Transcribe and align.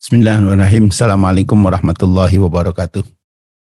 Bismillahirrahmanirrahim. 0.00 0.88
Assalamualaikum 0.88 1.60
warahmatullahi 1.60 2.40
wabarakatuh. 2.40 3.04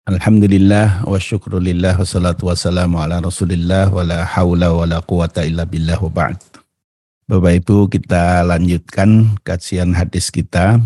Alhamdulillah 0.07 1.03
wa 1.03 1.19
syukrulillah 1.19 1.99
wa 1.99 2.07
salatu 2.07 2.47
wassalamu 2.47 3.03
ala 3.03 3.19
rasulillah 3.19 3.91
wa 3.91 4.07
la 4.07 4.23
hawla 4.23 4.71
wa 4.71 4.87
la 4.87 5.03
quwata 5.03 5.43
illa 5.43 5.67
billah 5.67 5.99
wa 5.99 6.07
ba'd. 6.07 6.39
Bapak 7.27 7.59
Ibu 7.59 7.91
kita 7.91 8.47
lanjutkan 8.47 9.35
kajian 9.43 9.99
hadis 9.99 10.31
kita, 10.31 10.79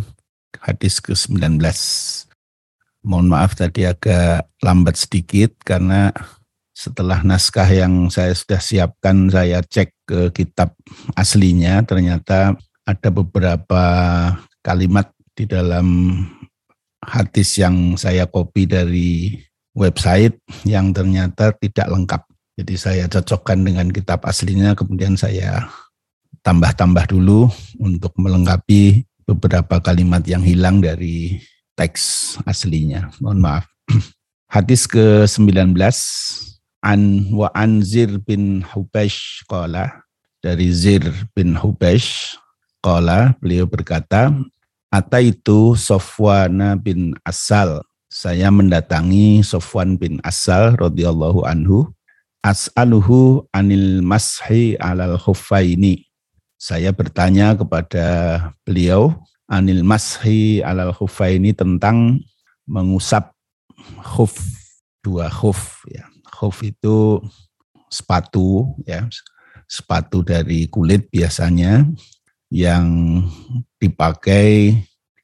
hadis 0.57 1.05
ke-19. 1.05 1.61
Mohon 3.05 3.37
maaf 3.37 3.53
tadi 3.53 3.85
agak 3.85 4.49
lambat 4.65 5.05
sedikit 5.05 5.53
karena 5.69 6.17
setelah 6.73 7.21
naskah 7.21 7.69
yang 7.69 8.09
saya 8.09 8.33
sudah 8.33 8.57
siapkan 8.57 9.29
saya 9.29 9.61
cek 9.61 9.93
ke 10.09 10.33
kitab 10.33 10.73
aslinya 11.13 11.85
ternyata 11.85 12.57
ada 12.89 13.09
beberapa 13.13 13.85
kalimat 14.63 15.12
di 15.33 15.45
dalam 15.49 16.19
hadis 17.03 17.59
yang 17.59 17.99
saya 17.99 18.29
copy 18.29 18.69
dari 18.69 19.37
website 19.75 20.37
yang 20.69 20.93
ternyata 20.93 21.51
tidak 21.57 21.89
lengkap. 21.89 22.23
Jadi 22.61 22.75
saya 22.77 23.05
cocokkan 23.09 23.65
dengan 23.65 23.89
kitab 23.89 24.23
aslinya, 24.29 24.77
kemudian 24.77 25.17
saya 25.17 25.67
tambah-tambah 26.45 27.09
dulu 27.09 27.49
untuk 27.81 28.13
melengkapi 28.21 29.09
beberapa 29.25 29.81
kalimat 29.81 30.21
yang 30.29 30.45
hilang 30.45 30.85
dari 30.85 31.41
teks 31.75 32.37
aslinya. 32.45 33.09
Mohon 33.19 33.41
maaf. 33.41 33.65
Hadis 34.55 34.85
ke-19 34.85 35.73
an 36.85 37.01
wa 37.33 37.49
an 37.57 37.81
Zir 37.81 38.21
bin 38.21 38.61
Hubesh 38.61 39.49
qala 39.49 40.05
dari 40.45 40.69
Zir 40.75 41.01
bin 41.33 41.57
Hubesh 41.57 42.37
qala 42.85 43.33
beliau 43.41 43.65
berkata 43.65 44.35
Ataitu 44.93 45.73
Sofwana 45.73 46.77
bin 46.77 47.17
Asal. 47.25 47.81
Saya 48.13 48.53
mendatangi 48.53 49.41
Sofwan 49.41 49.97
bin 49.97 50.21
Asal 50.21 50.77
radhiyallahu 50.77 51.49
anhu. 51.49 51.89
As'aluhu 52.45 53.49
anil 53.57 54.05
mashi 54.05 54.77
alal 54.77 55.17
khuffaini. 55.17 56.05
Saya 56.61 56.93
bertanya 56.93 57.57
kepada 57.57 58.07
beliau 58.69 59.17
anil 59.49 59.81
mashi 59.81 60.61
alal 60.61 60.93
khuffaini 60.93 61.57
tentang 61.57 62.21
mengusap 62.69 63.33
khuf 64.05 64.37
dua 65.01 65.33
khuf 65.33 65.89
ya. 65.89 66.05
Khuf 66.29 66.61
itu 66.61 67.17
sepatu 67.89 68.77
ya. 68.85 69.09
Sepatu 69.65 70.21
dari 70.21 70.69
kulit 70.69 71.09
biasanya 71.09 71.89
yang 72.53 72.85
dipakai 73.81 74.77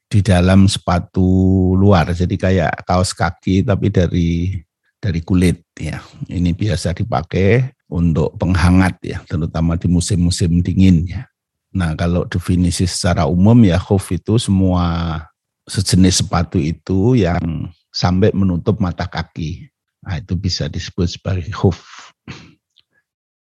di 0.09 0.19
dalam 0.25 0.65
sepatu 0.65 1.29
luar. 1.77 2.09
Jadi 2.09 2.33
kayak 2.33 2.81
kaos 2.89 3.13
kaki 3.13 3.61
tapi 3.61 3.93
dari 3.93 4.57
dari 4.97 5.21
kulit 5.21 5.61
ya. 5.77 6.01
Ini 6.25 6.57
biasa 6.57 6.97
dipakai 6.97 7.69
untuk 7.93 8.33
penghangat 8.41 8.97
ya, 9.05 9.17
terutama 9.29 9.77
di 9.77 9.85
musim-musim 9.85 10.65
dingin 10.65 11.05
ya. 11.05 11.29
Nah, 11.69 11.93
kalau 11.93 12.25
definisi 12.25 12.89
secara 12.89 13.29
umum 13.29 13.61
ya 13.61 13.77
khuf 13.77 14.09
itu 14.09 14.41
semua 14.41 15.21
sejenis 15.69 16.25
sepatu 16.25 16.57
itu 16.57 17.13
yang 17.13 17.69
sampai 17.93 18.33
menutup 18.33 18.81
mata 18.81 19.05
kaki. 19.05 19.69
Nah, 20.01 20.17
itu 20.17 20.33
bisa 20.33 20.65
disebut 20.65 21.05
sebagai 21.05 21.53
khuf. 21.53 21.77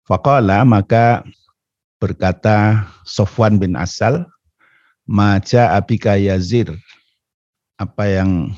Faqala 0.08 0.64
maka 0.64 1.24
berkata 2.05 2.84
Sofwan 3.08 3.56
bin 3.56 3.80
Asal, 3.80 4.28
Maja 5.08 5.72
abika 5.72 6.16
yazir, 6.20 6.69
apa 7.80 8.05
yang 8.08 8.52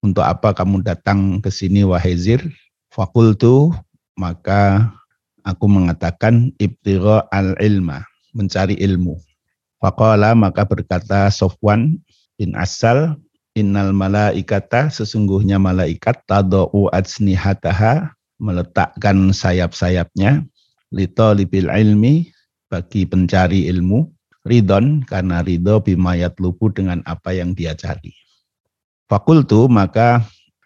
untuk 0.00 0.24
apa 0.24 0.52
kamu 0.56 0.80
datang 0.80 1.40
ke 1.44 1.52
sini 1.52 1.84
wahai 1.84 2.16
Zir? 2.16 2.40
Fakultu, 2.88 3.72
maka 4.16 4.88
aku 5.44 5.68
mengatakan 5.68 6.56
ibtiro 6.56 7.20
al-ilma, 7.28 8.04
mencari 8.32 8.80
ilmu. 8.80 9.20
Faqala 9.80 10.32
maka 10.32 10.64
berkata 10.64 11.28
Sofwan 11.28 12.00
bin 12.40 12.56
Asal, 12.56 13.16
Innal 13.58 13.90
malaikata 13.90 14.94
sesungguhnya 14.94 15.58
malaikat 15.58 16.22
tado'u 16.24 16.86
adsnihataha 16.94 18.14
meletakkan 18.38 19.34
sayap-sayapnya 19.34 20.46
lito 20.94 21.28
libil 21.34 21.66
ilmi 21.66 22.30
bagi 22.70 23.02
pencari 23.04 23.66
ilmu, 23.66 24.06
ridon 24.46 25.02
karena 25.04 25.42
ridho 25.42 25.82
bimayat 25.82 26.38
lupu 26.38 26.70
dengan 26.70 27.02
apa 27.04 27.34
yang 27.34 27.52
dia 27.52 27.74
cari. 27.74 28.14
Fakultu 29.10 29.66
maka 29.66 30.22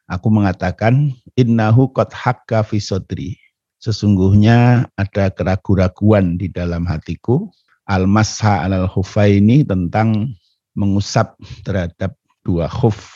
aku 0.07 0.29
mengatakan 0.29 1.17
innahu 1.35 1.89
kot 1.91 2.13
hakka 2.13 2.61
fisodri. 2.61 3.41
Sesungguhnya 3.81 4.89
ada 4.97 5.33
keraguan-raguan 5.33 6.37
di 6.37 6.53
dalam 6.53 6.85
hatiku. 6.85 7.49
Al-masha 7.85 8.65
alal 8.65 8.89
ini 9.29 9.61
tentang 9.61 10.33
mengusap 10.73 11.37
terhadap 11.69 12.17
dua 12.45 12.65
khuf. 12.65 13.13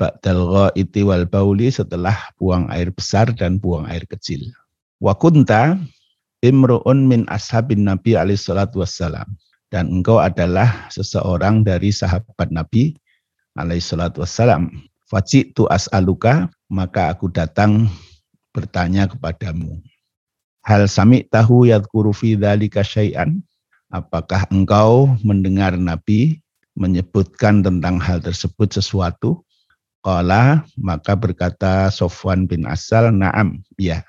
Ba'dal 0.00 0.72
iti 0.72 1.04
wal 1.04 1.28
bauli 1.28 1.68
setelah 1.68 2.16
buang 2.40 2.64
air 2.72 2.88
besar 2.88 3.28
dan 3.36 3.60
buang 3.60 3.84
air 3.92 4.08
kecil. 4.08 4.40
Wakunta 4.96 5.76
imru'un 6.40 7.04
min 7.04 7.28
ashabin 7.28 7.84
Nabi 7.84 8.16
alaihi 8.16 8.40
salatu 8.40 8.80
wassalam. 8.80 9.28
Dan 9.70 9.86
engkau 10.02 10.18
adalah 10.18 10.90
seseorang 10.90 11.62
dari 11.62 11.94
sahabat 11.94 12.50
Nabi 12.50 12.98
alaihi 13.54 13.84
salatu 13.84 14.26
wassalam. 14.26 14.72
tu 15.54 15.66
as'aluka, 15.70 16.50
maka 16.70 17.10
aku 17.10 17.30
datang 17.30 17.86
bertanya 18.50 19.06
kepadamu. 19.06 19.78
Hal 20.66 20.86
sami 20.90 21.26
tahu 21.26 21.70
yadkuru 21.70 22.10
fi 22.14 22.34
dzalika 22.34 22.82
syai'an? 22.82 23.42
Apakah 23.90 24.46
engkau 24.54 25.18
mendengar 25.26 25.74
Nabi 25.74 26.38
menyebutkan 26.78 27.62
tentang 27.66 27.98
hal 27.98 28.22
tersebut 28.22 28.70
sesuatu? 28.70 29.42
Qala 30.00 30.64
maka 30.78 31.12
berkata 31.18 31.90
Sofwan 31.90 32.46
bin 32.46 32.64
Asal, 32.64 33.10
"Na'am, 33.12 33.60
ya." 33.76 34.06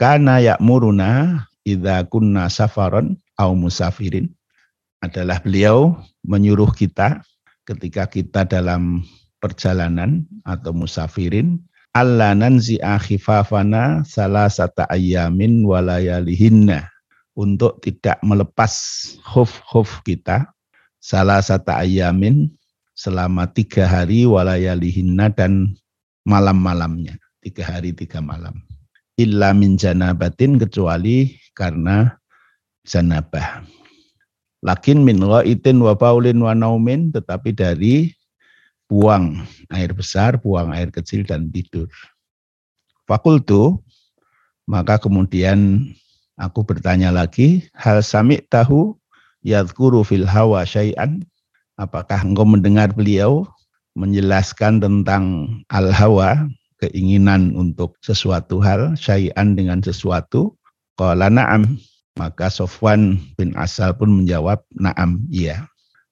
Kana 0.00 0.40
ya'muruna 0.40 1.44
idza 1.66 2.04
kunna 2.08 2.48
safaron 2.48 3.16
au 3.36 3.52
musafirin 3.56 4.28
adalah 5.00 5.40
beliau 5.40 5.96
menyuruh 6.24 6.70
kita 6.72 7.24
ketika 7.64 8.08
kita 8.08 8.44
dalam 8.44 9.04
perjalanan 9.40 10.28
atau 10.44 10.76
musafirin 10.76 11.60
alla 11.96 12.36
nanzi 12.36 12.78
akhifafana 12.78 14.04
salasata 14.04 14.86
ayamin 14.92 15.64
walayalihinna 15.64 16.86
untuk 17.34 17.80
tidak 17.80 18.20
melepas 18.20 18.72
khuf-khuf 19.24 20.04
kita 20.04 20.50
salah 21.00 21.40
satu 21.40 21.72
ayamin 21.72 22.52
selama 22.92 23.48
tiga 23.48 23.88
hari 23.88 24.28
walayalihinna 24.28 25.32
dan 25.32 25.72
malam-malamnya 26.28 27.16
tiga 27.40 27.64
hari 27.64 27.96
tiga 27.96 28.20
malam. 28.20 28.60
Illa 29.16 29.52
min 29.56 29.76
janabatin 29.76 30.60
kecuali 30.60 31.32
karena 31.54 32.16
zanabah. 32.86 33.64
Lakin 34.60 35.04
min 35.04 35.24
itin 35.48 35.80
wa 35.80 35.96
paulin 35.96 36.36
wa 36.40 36.52
naumin 36.52 37.08
tetapi 37.12 37.56
dari 37.56 38.12
buang 38.90 39.40
air 39.72 39.94
besar, 39.96 40.36
buang 40.36 40.74
air 40.74 40.92
kecil 40.92 41.24
dan 41.24 41.48
tidur. 41.48 41.88
Fakultu 43.08 43.80
maka 44.70 45.02
kemudian 45.02 45.90
aku 46.38 46.62
bertanya 46.62 47.10
lagi, 47.10 47.66
hal 47.74 48.06
sami 48.06 48.38
tahu 48.38 48.94
yadkuru 49.42 50.06
fil 50.06 50.28
hawa 50.28 50.62
syai'an? 50.62 51.26
Apakah 51.80 52.22
engkau 52.22 52.44
mendengar 52.44 52.92
beliau 52.92 53.48
menjelaskan 53.98 54.78
tentang 54.78 55.48
al-hawa, 55.72 56.46
keinginan 56.78 57.56
untuk 57.58 57.96
sesuatu 58.04 58.62
hal, 58.62 58.94
syai'an 58.94 59.58
dengan 59.58 59.82
sesuatu? 59.82 60.59
Qala 61.00 61.32
na'am. 61.32 61.80
Maka 62.20 62.52
Sofwan 62.52 63.16
bin 63.40 63.56
Asal 63.56 63.96
pun 63.96 64.12
menjawab, 64.12 64.60
na'am, 64.76 65.24
iya. 65.32 65.64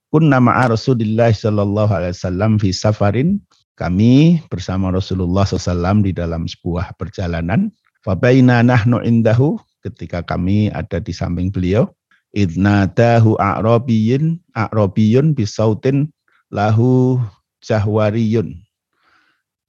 Kunna 0.08 0.40
ma'a 0.40 0.72
Rasulullah 0.72 1.28
sallallahu 1.28 1.92
alaihi 1.92 2.16
wasallam 2.16 2.56
fi 2.56 2.72
safarin. 2.72 3.36
Kami 3.76 4.40
bersama 4.50 4.90
Rasulullah 4.90 5.46
SAW 5.46 6.02
di 6.02 6.10
dalam 6.10 6.48
sebuah 6.50 6.98
perjalanan. 6.98 7.70
Fabaina 8.02 8.64
nahnu 8.64 9.04
indahu 9.04 9.60
ketika 9.86 10.24
kami 10.24 10.72
ada 10.72 10.98
di 10.98 11.12
samping 11.12 11.52
beliau. 11.52 11.86
Idnadahu 12.34 13.38
a'rabiyun 13.38 14.40
a'rabiyun 14.56 15.36
bisautin 15.36 16.10
lahu 16.50 17.20
jahwariyun. 17.62 18.56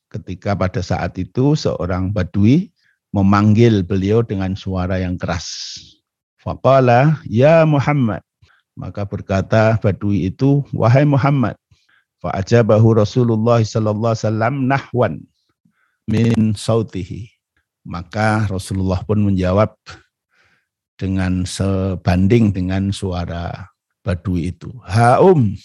Ketika 0.10 0.58
pada 0.58 0.82
saat 0.82 1.14
itu 1.22 1.54
seorang 1.54 2.10
badui 2.10 2.74
memanggil 3.10 3.82
beliau 3.82 4.22
dengan 4.22 4.54
suara 4.54 5.02
yang 5.02 5.18
keras. 5.18 5.78
Faqala, 6.40 7.20
ya 7.28 7.66
Muhammad. 7.66 8.24
Maka 8.78 9.04
berkata 9.04 9.76
Badui 9.82 10.32
itu, 10.32 10.64
wahai 10.72 11.04
Muhammad, 11.04 11.60
Fa 12.20 12.36
ajabahu 12.36 13.00
Rasulullah 13.00 13.64
sallallahu 13.64 14.12
alaihi 14.12 14.24
wasallam 14.28 14.56
nahwan 14.68 15.14
min 16.04 16.52
sautihi. 16.52 17.32
Maka 17.88 18.44
Rasulullah 18.52 19.00
pun 19.08 19.24
menjawab 19.24 19.72
dengan 21.00 21.48
sebanding 21.48 22.52
dengan 22.52 22.92
suara 22.92 23.72
Badui 24.04 24.52
itu. 24.52 24.68
Haum, 24.84 25.56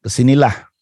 ke 0.00 0.08
sinilah. 0.08 0.72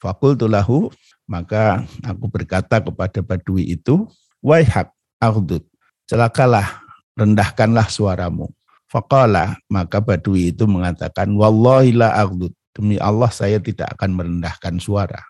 Fakultulahu, 0.00 0.88
maka 1.28 1.84
aku 2.00 2.24
berkata 2.32 2.80
kepada 2.80 3.20
Badui 3.20 3.68
itu, 3.68 4.08
Waihak, 4.40 4.92
aghdud, 5.28 5.64
celakalah, 6.04 6.84
rendahkanlah 7.16 7.88
suaramu. 7.88 8.52
Faqala, 8.88 9.58
maka 9.66 9.98
Badui 9.98 10.54
itu 10.54 10.68
mengatakan, 10.68 11.32
Wallahi 11.34 11.96
la 11.96 12.14
aghdud, 12.14 12.52
demi 12.76 13.00
Allah 13.00 13.32
saya 13.32 13.58
tidak 13.58 13.90
akan 13.98 14.14
merendahkan 14.14 14.78
suara. 14.78 15.24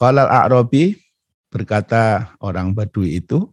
Qala 0.00 0.26
al-A'rabi, 0.26 0.98
berkata 1.52 2.34
orang 2.40 2.74
Badui 2.74 3.20
itu, 3.22 3.46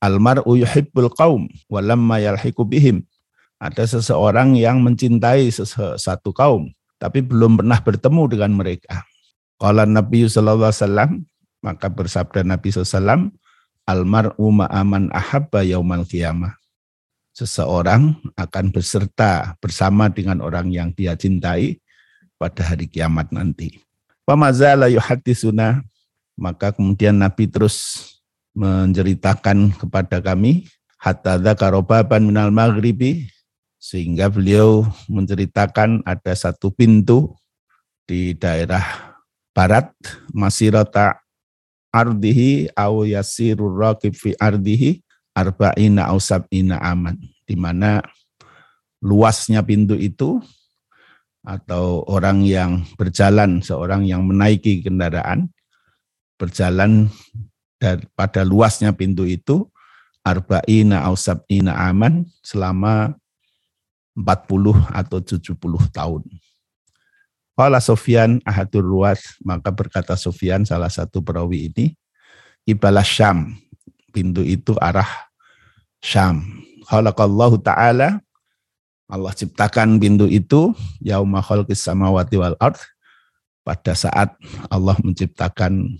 Almar'u 0.00 0.60
yuhibbul 0.60 1.08
qaum 1.16 1.48
walamma 1.72 2.20
yalhiqu 2.20 2.62
bihim 2.68 3.02
ada 3.56 3.88
seseorang 3.88 4.52
yang 4.52 4.84
mencintai 4.84 5.48
satu 5.96 6.30
kaum 6.36 6.68
tapi 7.00 7.24
belum 7.24 7.60
pernah 7.60 7.80
bertemu 7.80 8.22
dengan 8.28 8.52
mereka. 8.56 9.04
Kalau 9.56 9.88
Nabi 9.88 10.28
sallallahu 10.28 10.68
alaihi 10.68 10.80
wasallam 10.84 11.10
maka 11.64 11.88
bersabda 11.88 12.44
Nabi 12.44 12.68
sallallahu 12.68 13.32
almar'u 13.86 14.50
ma'aman 14.50 15.08
ahabba 15.14 15.62
yaumal 15.62 16.04
qiyamah. 16.04 16.58
Seseorang 17.32 18.18
akan 18.34 18.74
beserta 18.74 19.54
bersama 19.62 20.10
dengan 20.10 20.42
orang 20.42 20.72
yang 20.74 20.90
dia 20.92 21.14
cintai 21.14 21.78
pada 22.36 22.66
hari 22.66 22.90
kiamat 22.90 23.30
nanti. 23.30 23.78
Pamazala 24.26 24.90
yuhaddisuna 24.90 25.86
maka 26.36 26.74
kemudian 26.74 27.16
Nabi 27.16 27.48
terus 27.48 28.08
menceritakan 28.52 29.72
kepada 29.76 30.20
kami 30.20 30.68
hatta 31.00 31.40
dzakarobaban 31.40 32.24
minal 32.24 32.52
maghribi 32.52 33.28
sehingga 33.76 34.32
beliau 34.32 34.88
menceritakan 35.06 36.02
ada 36.08 36.32
satu 36.32 36.72
pintu 36.72 37.36
di 38.08 38.32
daerah 38.32 39.14
barat 39.52 39.92
masirata 40.32 41.20
ardihi 41.96 42.68
au 42.76 43.08
yasirur 43.08 43.72
raqib 43.72 44.12
fi 44.12 44.36
ardihi 44.36 45.00
arba'ina 45.32 46.12
au 46.12 46.20
sab'ina 46.20 46.76
aman 46.84 47.16
di 47.48 47.56
mana 47.56 48.04
luasnya 49.00 49.64
pintu 49.64 49.96
itu 49.96 50.36
atau 51.40 52.04
orang 52.04 52.44
yang 52.44 52.84
berjalan 53.00 53.64
seorang 53.64 54.04
yang 54.04 54.28
menaiki 54.28 54.84
kendaraan 54.84 55.48
berjalan 56.36 57.08
dan 57.80 58.04
pada 58.12 58.44
luasnya 58.44 58.92
pintu 58.92 59.24
itu 59.24 59.64
arba'ina 60.20 61.06
au 61.08 61.16
sab'ina 61.16 61.72
aman 61.88 62.28
selama 62.44 63.16
40 64.16 64.96
atau 64.96 65.18
70 65.20 65.52
tahun. 65.92 66.22
Kala 67.56 67.80
Sofyan 67.80 68.44
ahadur 68.44 68.84
ruas, 68.84 69.40
maka 69.40 69.72
berkata 69.72 70.12
Sofyan 70.12 70.68
salah 70.68 70.92
satu 70.92 71.24
perawi 71.24 71.72
ini, 71.72 71.96
Ibalah 72.68 73.00
Syam, 73.00 73.56
pintu 74.12 74.44
itu 74.44 74.76
arah 74.76 75.08
Syam. 76.04 76.44
Khalaqallahu 76.84 77.56
ta'ala, 77.64 78.20
Allah 79.08 79.32
ciptakan 79.32 79.96
pintu 79.96 80.28
itu, 80.28 80.76
yauma 81.00 81.40
khalqis 81.40 81.80
samawati 81.80 82.36
wal 82.36 82.60
ard, 82.60 82.76
pada 83.64 83.96
saat 83.96 84.36
Allah 84.68 84.94
menciptakan 85.00 85.96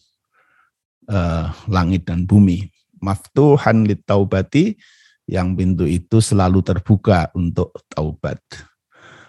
uh, 1.08 1.50
langit 1.72 2.04
dan 2.04 2.28
bumi. 2.28 2.68
Maftuhan 3.00 3.88
lit 3.88 4.04
taubati, 4.04 4.76
yang 5.24 5.56
pintu 5.56 5.88
itu 5.88 6.20
selalu 6.22 6.62
terbuka 6.62 7.32
untuk 7.34 7.74
taubat. 7.90 8.38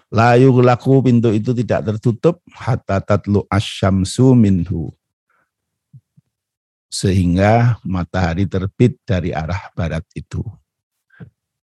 Layu 0.08 0.56
laku 0.64 1.04
pintu 1.04 1.36
itu 1.36 1.52
tidak 1.52 1.84
tertutup 1.84 2.40
hatta 2.56 2.96
tatlu 3.04 3.44
asyamsu 3.52 4.32
minhu. 4.32 4.88
Sehingga 6.88 7.76
matahari 7.84 8.48
terbit 8.48 8.96
dari 9.04 9.36
arah 9.36 9.68
barat 9.76 10.00
itu. 10.16 10.40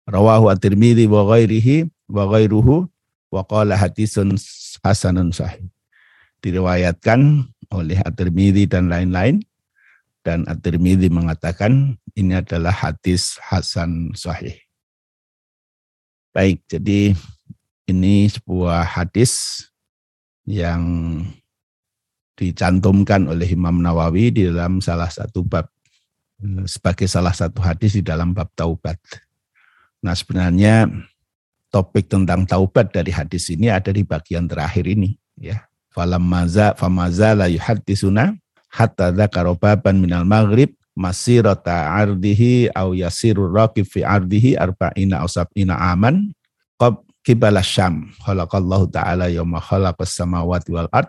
Rawahu 0.04 0.50
at-Tirmidzi 0.50 1.06
wa 1.06 1.22
ghairihi 1.30 1.86
wa 2.10 2.26
ghairuhu 2.26 2.90
wa 3.30 3.42
qala 3.46 3.78
hadisun 3.78 4.34
hasanun 4.82 5.30
sahih. 5.30 5.70
Diriwayatkan 6.42 7.46
oleh 7.70 8.02
at-Tirmidzi 8.02 8.66
dan 8.66 8.90
lain-lain 8.90 9.46
dan 10.24 10.42
At-Tirmidzi 10.50 11.12
mengatakan 11.12 12.00
ini 12.18 12.40
adalah 12.40 12.72
hadis 12.72 13.36
hasan 13.44 14.10
sahih. 14.16 14.56
Baik, 16.34 16.66
jadi 16.66 17.14
ini 17.88 18.28
sebuah 18.28 18.84
hadis 18.84 19.64
yang 20.48 20.82
dicantumkan 22.34 23.30
oleh 23.30 23.46
Imam 23.54 23.78
Nawawi 23.78 24.34
di 24.34 24.42
dalam 24.50 24.82
salah 24.82 25.08
satu 25.08 25.46
bab 25.46 25.70
sebagai 26.66 27.06
salah 27.06 27.32
satu 27.32 27.62
hadis 27.62 27.94
di 27.94 28.02
dalam 28.02 28.34
bab 28.34 28.50
taubat. 28.58 28.98
Nah, 30.04 30.12
sebenarnya 30.12 30.90
topik 31.70 32.10
tentang 32.10 32.44
taubat 32.44 32.90
dari 32.92 33.14
hadis 33.14 33.48
ini 33.48 33.70
ada 33.70 33.94
di 33.94 34.02
bagian 34.02 34.44
terakhir 34.50 34.84
ini 34.84 35.16
ya. 35.38 35.64
Falam 35.94 36.26
maza 36.26 36.74
famaza 36.74 37.38
la 37.38 37.46
yuhaddisuna 37.46 38.34
hatta 38.66 39.14
dzakara 39.14 39.54
baban 39.54 40.02
minal 40.02 40.26
maghrib 40.26 40.74
masirata 40.98 41.94
ardihi 41.94 42.66
au 42.74 42.98
yasirur 42.98 43.54
raqib 43.54 43.86
fi 43.86 44.02
ardihi 44.02 44.58
arba'ina 44.58 45.22
aw 45.22 45.28
sab'ina 45.30 45.78
aman 45.94 46.34
qab 46.78 47.03
kibala 47.24 47.64
syam. 47.64 48.12
Khalaqallahu 48.20 48.92
ta'ala 48.92 49.32
yauma 49.32 49.58
khalaqas 49.58 50.12
samawati 50.14 50.70
wal 50.76 50.92
ard 50.92 51.08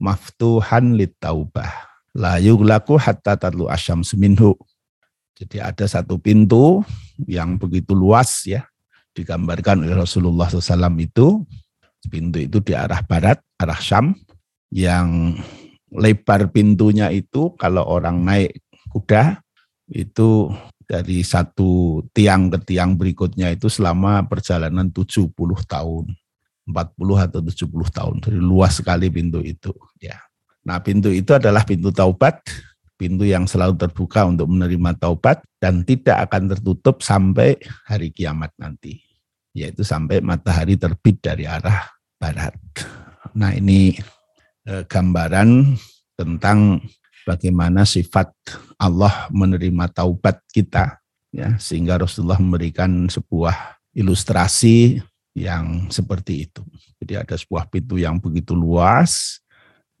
maftuhan 0.00 0.96
litaubah. 0.96 1.68
La 2.16 2.40
yughlaqu 2.40 2.96
hatta 2.98 3.36
tatlu 3.36 3.68
asyamsu 3.68 4.18
minhu. 4.18 4.56
Jadi 5.36 5.62
ada 5.62 5.86
satu 5.86 6.18
pintu 6.18 6.82
yang 7.28 7.60
begitu 7.60 7.94
luas 7.94 8.48
ya 8.48 8.66
digambarkan 9.14 9.84
oleh 9.86 9.94
Rasulullah 9.94 10.48
SAW 10.48 10.96
itu. 10.98 11.44
Pintu 12.00 12.40
itu 12.40 12.64
di 12.64 12.72
arah 12.72 13.04
barat 13.04 13.36
arah 13.60 13.76
Syam 13.76 14.16
yang 14.72 15.36
lebar 15.92 16.48
pintunya 16.48 17.12
itu 17.12 17.52
kalau 17.60 17.84
orang 17.84 18.24
naik 18.24 18.56
kuda 18.88 19.44
itu 19.92 20.48
dari 20.90 21.22
satu 21.22 22.02
tiang 22.10 22.50
ke 22.50 22.58
tiang 22.74 22.98
berikutnya 22.98 23.54
itu 23.54 23.70
selama 23.70 24.26
perjalanan 24.26 24.90
70 24.90 25.30
tahun. 25.70 26.10
40 26.66 27.26
atau 27.30 27.40
70 27.42 27.70
tahun. 27.94 28.14
Jadi 28.22 28.38
luas 28.38 28.78
sekali 28.82 29.06
pintu 29.10 29.42
itu 29.42 29.70
ya. 30.02 30.18
Nah, 30.66 30.78
pintu 30.82 31.10
itu 31.10 31.34
adalah 31.34 31.62
pintu 31.66 31.90
taubat, 31.90 32.42
pintu 32.98 33.26
yang 33.26 33.46
selalu 33.46 33.78
terbuka 33.78 34.26
untuk 34.26 34.50
menerima 34.50 34.98
taubat 34.98 35.42
dan 35.62 35.86
tidak 35.86 36.30
akan 36.30 36.50
tertutup 36.54 37.02
sampai 37.02 37.58
hari 37.86 38.14
kiamat 38.14 38.54
nanti, 38.58 39.02
yaitu 39.50 39.82
sampai 39.82 40.22
matahari 40.22 40.78
terbit 40.78 41.18
dari 41.18 41.48
arah 41.48 41.90
barat. 42.20 42.54
Nah, 43.34 43.50
ini 43.56 43.98
Eh, 44.70 44.84
gambaran 44.84 45.72
tentang 46.20 46.84
bagaimana 47.30 47.86
sifat 47.86 48.34
Allah 48.74 49.30
menerima 49.30 49.86
taubat 49.94 50.42
kita 50.50 50.98
ya 51.30 51.54
sehingga 51.62 52.02
Rasulullah 52.02 52.42
memberikan 52.42 53.06
sebuah 53.06 53.78
ilustrasi 53.94 54.98
yang 55.38 55.86
seperti 55.94 56.50
itu. 56.50 56.66
Jadi 56.98 57.14
ada 57.14 57.38
sebuah 57.38 57.70
pintu 57.70 58.02
yang 58.02 58.18
begitu 58.18 58.50
luas 58.58 59.38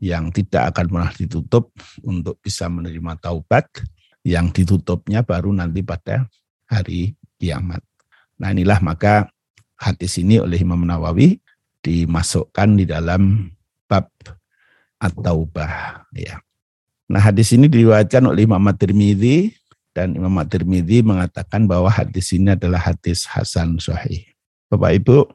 yang 0.02 0.34
tidak 0.34 0.74
akan 0.74 0.86
pernah 0.90 1.12
ditutup 1.14 1.70
untuk 2.02 2.34
bisa 2.42 2.66
menerima 2.66 3.14
taubat 3.22 3.70
yang 4.26 4.50
ditutupnya 4.50 5.22
baru 5.22 5.54
nanti 5.54 5.86
pada 5.86 6.26
hari 6.66 7.14
kiamat. 7.38 7.80
Nah 8.42 8.50
inilah 8.50 8.82
maka 8.82 9.30
hadis 9.78 10.18
ini 10.18 10.42
oleh 10.42 10.58
Imam 10.58 10.82
Nawawi 10.82 11.38
dimasukkan 11.80 12.68
di 12.74 12.84
dalam 12.90 13.48
bab 13.86 14.10
at-taubah 15.00 16.04
ya. 16.12 16.42
Nah, 17.10 17.18
hadis 17.18 17.50
ini 17.50 17.66
diriwayatkan 17.66 18.22
oleh 18.22 18.46
Imam 18.46 18.62
At-Tirmidzi 18.70 19.50
dan 19.98 20.14
Imam 20.14 20.30
At-Tirmidzi 20.38 21.02
mengatakan 21.02 21.66
bahwa 21.66 21.90
hadis 21.90 22.30
ini 22.30 22.54
adalah 22.54 22.78
hadis 22.78 23.26
hasan 23.26 23.82
sahih. 23.82 24.22
Bapak 24.70 25.02
Ibu, 25.02 25.26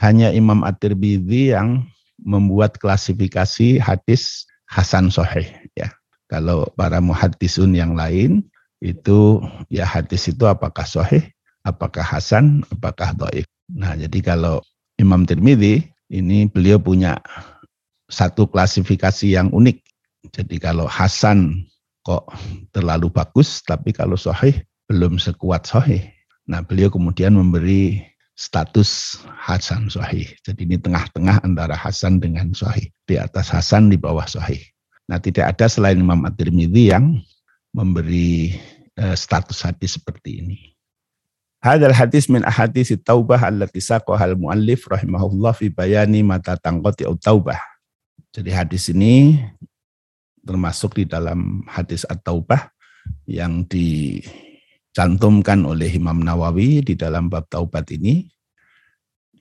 hanya 0.00 0.32
Imam 0.32 0.64
At-Tirmidzi 0.64 1.52
yang 1.52 1.84
membuat 2.24 2.80
klasifikasi 2.80 3.84
hadis 3.84 4.48
hasan 4.64 5.12
sahih 5.12 5.44
ya. 5.76 5.92
Kalau 6.32 6.72
para 6.72 7.04
muhaddisun 7.04 7.76
yang 7.76 7.92
lain 7.92 8.48
itu 8.80 9.44
ya 9.68 9.84
hadis 9.84 10.24
itu 10.32 10.48
apakah 10.48 10.88
sahih, 10.88 11.20
apakah 11.68 12.00
hasan, 12.00 12.64
apakah 12.72 13.12
dhaif. 13.12 13.44
Nah, 13.68 13.92
jadi 13.92 14.24
kalau 14.24 14.64
Imam 14.96 15.28
Tirmidzi 15.28 15.84
ini 16.08 16.48
beliau 16.48 16.80
punya 16.80 17.20
satu 18.08 18.48
klasifikasi 18.48 19.36
yang 19.36 19.52
unik 19.52 19.83
Jadi 20.32 20.56
kalau 20.56 20.88
Hasan 20.88 21.68
kok 22.04 22.28
terlalu 22.72 23.12
bagus, 23.12 23.60
tapi 23.64 23.92
kalau 23.92 24.16
Sahih 24.16 24.64
belum 24.88 25.20
sekuat 25.20 25.68
Sahih. 25.68 26.04
Nah 26.48 26.60
beliau 26.60 26.92
kemudian 26.92 27.36
memberi 27.36 28.04
status 28.36 29.20
Hasan 29.36 29.88
Sahih. 29.88 30.28
Jadi 30.44 30.68
ini 30.68 30.76
tengah-tengah 30.80 31.44
antara 31.44 31.76
Hasan 31.76 32.20
dengan 32.20 32.52
Sahih. 32.52 32.88
Di 33.04 33.20
atas 33.20 33.52
Hasan, 33.52 33.92
di 33.92 33.96
bawah 33.96 34.24
Sahih. 34.24 34.60
Nah 35.08 35.20
tidak 35.20 35.56
ada 35.56 35.68
selain 35.68 36.00
Imam 36.00 36.24
At-Tirmidzi 36.24 36.92
yang 36.92 37.20
memberi 37.76 38.56
uh, 38.96 39.16
status 39.16 39.60
hadis 39.64 40.00
seperti 40.00 40.40
ini. 40.40 40.58
Hadal 41.64 41.96
hadis 41.96 42.28
min 42.28 42.44
ahadis 42.44 42.92
taubah 43.00 43.40
allati 43.40 43.80
saqahal 43.80 44.36
muallif 44.36 44.84
rahimahullah 44.84 45.56
fi 45.56 45.72
bayani 45.72 46.20
mata 46.20 46.60
tangqati 46.60 47.08
taubah. 47.24 47.56
Jadi 48.36 48.52
hadis 48.52 48.92
ini 48.92 49.40
termasuk 50.44 51.00
di 51.00 51.04
dalam 51.08 51.64
hadis 51.66 52.04
at-taubah 52.06 52.70
yang 53.24 53.64
dicantumkan 53.68 55.64
oleh 55.64 55.88
Imam 55.92 56.20
Nawawi 56.20 56.84
di 56.84 56.94
dalam 56.96 57.32
bab 57.32 57.48
taubat 57.48 57.88
ini 57.92 58.28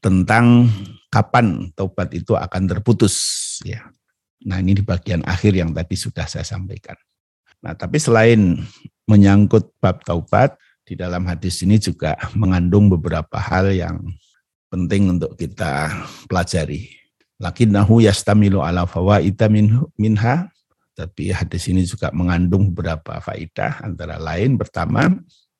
tentang 0.03 0.67
kapan 1.07 1.71
taubat 1.75 2.11
itu 2.11 2.35
akan 2.35 2.63
terputus 2.67 3.15
ya. 3.63 3.87
Nah, 4.43 4.59
ini 4.59 4.75
di 4.75 4.83
bagian 4.83 5.23
akhir 5.23 5.55
yang 5.55 5.71
tadi 5.71 5.95
sudah 5.95 6.27
saya 6.27 6.43
sampaikan. 6.43 6.99
Nah, 7.63 7.71
tapi 7.79 7.95
selain 7.95 8.59
menyangkut 9.07 9.71
bab 9.79 10.03
taubat, 10.03 10.59
di 10.83 10.99
dalam 10.99 11.23
hadis 11.23 11.63
ini 11.63 11.79
juga 11.79 12.19
mengandung 12.35 12.91
beberapa 12.91 13.39
hal 13.39 13.71
yang 13.71 14.03
penting 14.67 15.15
untuk 15.15 15.39
kita 15.39 15.95
pelajari. 16.27 16.91
Lakinnahu 17.39 18.03
yastamilu 18.03 18.59
ala 18.59 18.83
fawaida 18.83 19.47
minha 19.47 20.51
tapi 20.93 21.33
hadis 21.33 21.65
ini 21.69 21.83
juga 21.83 22.13
mengandung 22.13 22.69
beberapa 22.69 23.17
faidah 23.17 23.81
antara 23.81 24.21
lain 24.21 24.57
pertama 24.57 25.09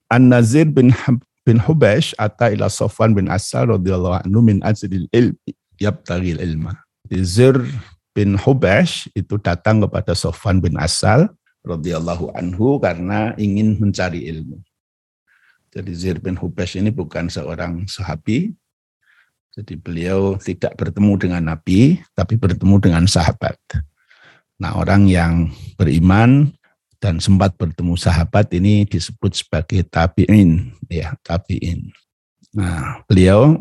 An-Nazir 0.10 0.70
bin 0.70 0.94
bin 1.44 1.60
Hubash 1.60 2.16
atau 2.16 2.54
ila 2.54 2.72
Sofwan 2.72 3.12
bin 3.12 3.28
Asal 3.28 3.68
radhiyallahu 3.68 4.24
anhu 4.24 4.40
min 4.40 4.64
ajril 4.64 5.10
ilmi 5.12 5.52
yabtagil 5.82 6.40
ilma. 6.40 6.80
Zir 7.14 7.60
bin 8.16 8.40
Hubash 8.40 9.12
itu 9.14 9.38
datang 9.38 9.84
kepada 9.84 10.16
Sofwan 10.16 10.64
bin 10.64 10.80
Asal 10.80 11.30
radhiyallahu 11.68 12.32
anhu 12.34 12.80
karena 12.80 13.36
ingin 13.36 13.78
mencari 13.78 14.26
ilmu. 14.32 14.58
Jadi 15.74 15.92
Zir 15.94 16.18
bin 16.22 16.38
Hubash 16.38 16.78
ini 16.78 16.94
bukan 16.94 17.28
seorang 17.28 17.90
sahabi, 17.90 18.54
jadi 19.54 19.74
beliau 19.78 20.38
tidak 20.38 20.78
bertemu 20.78 21.14
dengan 21.18 21.42
Nabi, 21.54 22.02
tapi 22.14 22.38
bertemu 22.38 22.78
dengan 22.82 23.04
sahabat. 23.10 23.58
Nah, 24.62 24.78
orang 24.78 25.10
yang 25.10 25.50
beriman 25.76 26.54
dan 27.02 27.20
sempat 27.20 27.58
bertemu 27.60 28.00
sahabat 28.00 28.54
ini 28.56 28.88
disebut 28.88 29.36
sebagai 29.36 29.84
tabi'in, 29.90 30.72
ya, 30.88 31.18
tabi'in. 31.26 31.92
Nah, 32.54 33.02
beliau 33.10 33.60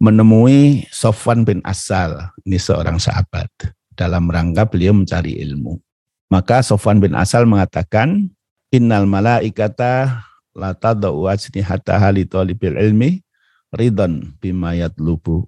menemui 0.00 0.88
Sofwan 0.90 1.44
bin 1.46 1.60
Asal, 1.62 2.32
ini 2.42 2.56
seorang 2.56 2.98
sahabat, 2.98 3.48
dalam 3.94 4.28
rangka 4.28 4.66
beliau 4.66 4.96
mencari 4.96 5.38
ilmu. 5.40 5.78
Maka 6.26 6.64
Sofwan 6.64 6.98
bin 6.98 7.14
Asal 7.14 7.46
mengatakan, 7.46 8.32
Innal 8.74 9.06
malaikata 9.06 10.26
la 10.50 10.74
tadau 10.74 11.30
ajnihataha 11.30 12.10
li 12.10 12.26
talibil 12.26 12.74
ilmi 12.74 13.22
ridon 13.70 14.34
bimayat 14.42 14.98
lubu. 14.98 15.46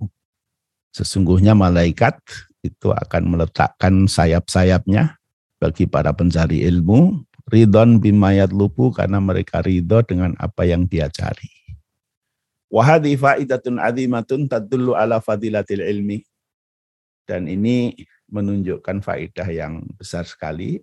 Sesungguhnya 0.94 1.52
malaikat 1.52 2.14
itu 2.62 2.91
akan 2.91 3.23
meletakkan 3.37 4.07
sayap-sayapnya 4.11 5.19
bagi 5.59 5.91
para 5.91 6.15
pencari 6.15 6.62
ilmu, 6.67 7.23
ridon 7.50 7.99
bimayat 7.99 8.55
lupu 8.55 8.95
karena 8.95 9.19
mereka 9.19 9.62
ridho 9.62 10.03
dengan 10.07 10.35
apa 10.38 10.67
yang 10.67 10.87
dia 10.87 11.11
cari. 11.11 11.50
Wahadi 12.69 13.17
fa'idatun 13.17 13.81
azimatun 13.81 14.45
tadullu 14.47 14.93
ala 14.93 15.19
fadilatil 15.19 15.83
ilmi. 15.83 16.21
Dan 17.25 17.49
ini 17.49 17.93
menunjukkan 18.29 19.00
faidah 19.00 19.49
yang 19.49 19.85
besar 19.97 20.25
sekali 20.25 20.81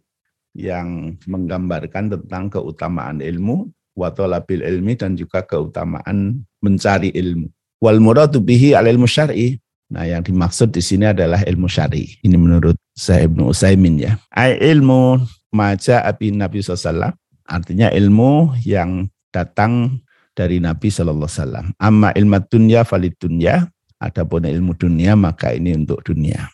yang 0.54 1.18
menggambarkan 1.30 2.18
tentang 2.18 2.50
keutamaan 2.50 3.22
ilmu 3.22 3.70
watolabil 3.96 4.62
ilmi 4.62 4.94
dan 4.98 5.16
juga 5.16 5.42
keutamaan 5.42 6.44
mencari 6.60 7.14
ilmu. 7.16 7.48
Wal 7.80 8.02
muradu 8.02 8.44
bihi 8.44 8.74
al 8.74 8.88
ilmu 8.90 9.08
syar'i 9.08 9.62
Nah, 9.86 10.04
yang 10.10 10.26
dimaksud 10.26 10.74
di 10.74 10.82
sini 10.82 11.06
adalah 11.06 11.46
ilmu 11.46 11.70
syari. 11.70 12.18
Ini 12.26 12.34
menurut 12.34 12.74
saya 12.98 13.30
Ibnu 13.30 13.54
Utsaimin 13.54 14.02
ya. 14.02 14.18
Ai 14.34 14.58
ilmu 14.58 15.22
maja 15.54 16.02
abi 16.02 16.34
Nabi 16.34 16.66
SAW. 16.66 17.14
Artinya 17.46 17.94
ilmu 17.94 18.58
yang 18.66 19.06
datang 19.30 20.02
dari 20.34 20.58
Nabi 20.58 20.90
Sallallahu 20.90 21.30
Alaihi 21.30 21.42
Wasallam. 21.42 21.66
Amma 21.78 22.10
ilmu 22.18 22.42
dunia 22.50 22.82
valid 22.82 23.14
dunia. 23.22 23.70
Adapun 24.02 24.44
ilmu 24.44 24.76
dunia 24.76 25.16
maka 25.16 25.56
ini 25.56 25.72
untuk 25.78 26.04
dunia. 26.04 26.52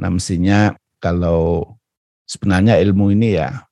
Nah 0.00 0.08
mestinya 0.08 0.72
kalau 1.02 1.76
sebenarnya 2.24 2.80
ilmu 2.80 3.12
ini 3.12 3.36
ya 3.36 3.66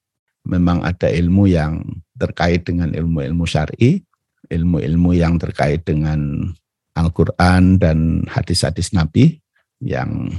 memang 0.44 0.84
ada 0.84 1.08
ilmu 1.08 1.48
yang 1.48 1.80
terkait 2.20 2.68
dengan 2.68 2.92
ilmu-ilmu 2.92 3.48
syari, 3.48 4.04
ilmu-ilmu 4.52 5.16
yang 5.16 5.40
terkait 5.40 5.86
dengan 5.88 6.50
Al-Quran 6.98 7.78
dan 7.78 8.26
hadis-hadis 8.26 8.90
Nabi 8.90 9.38
yang 9.78 10.34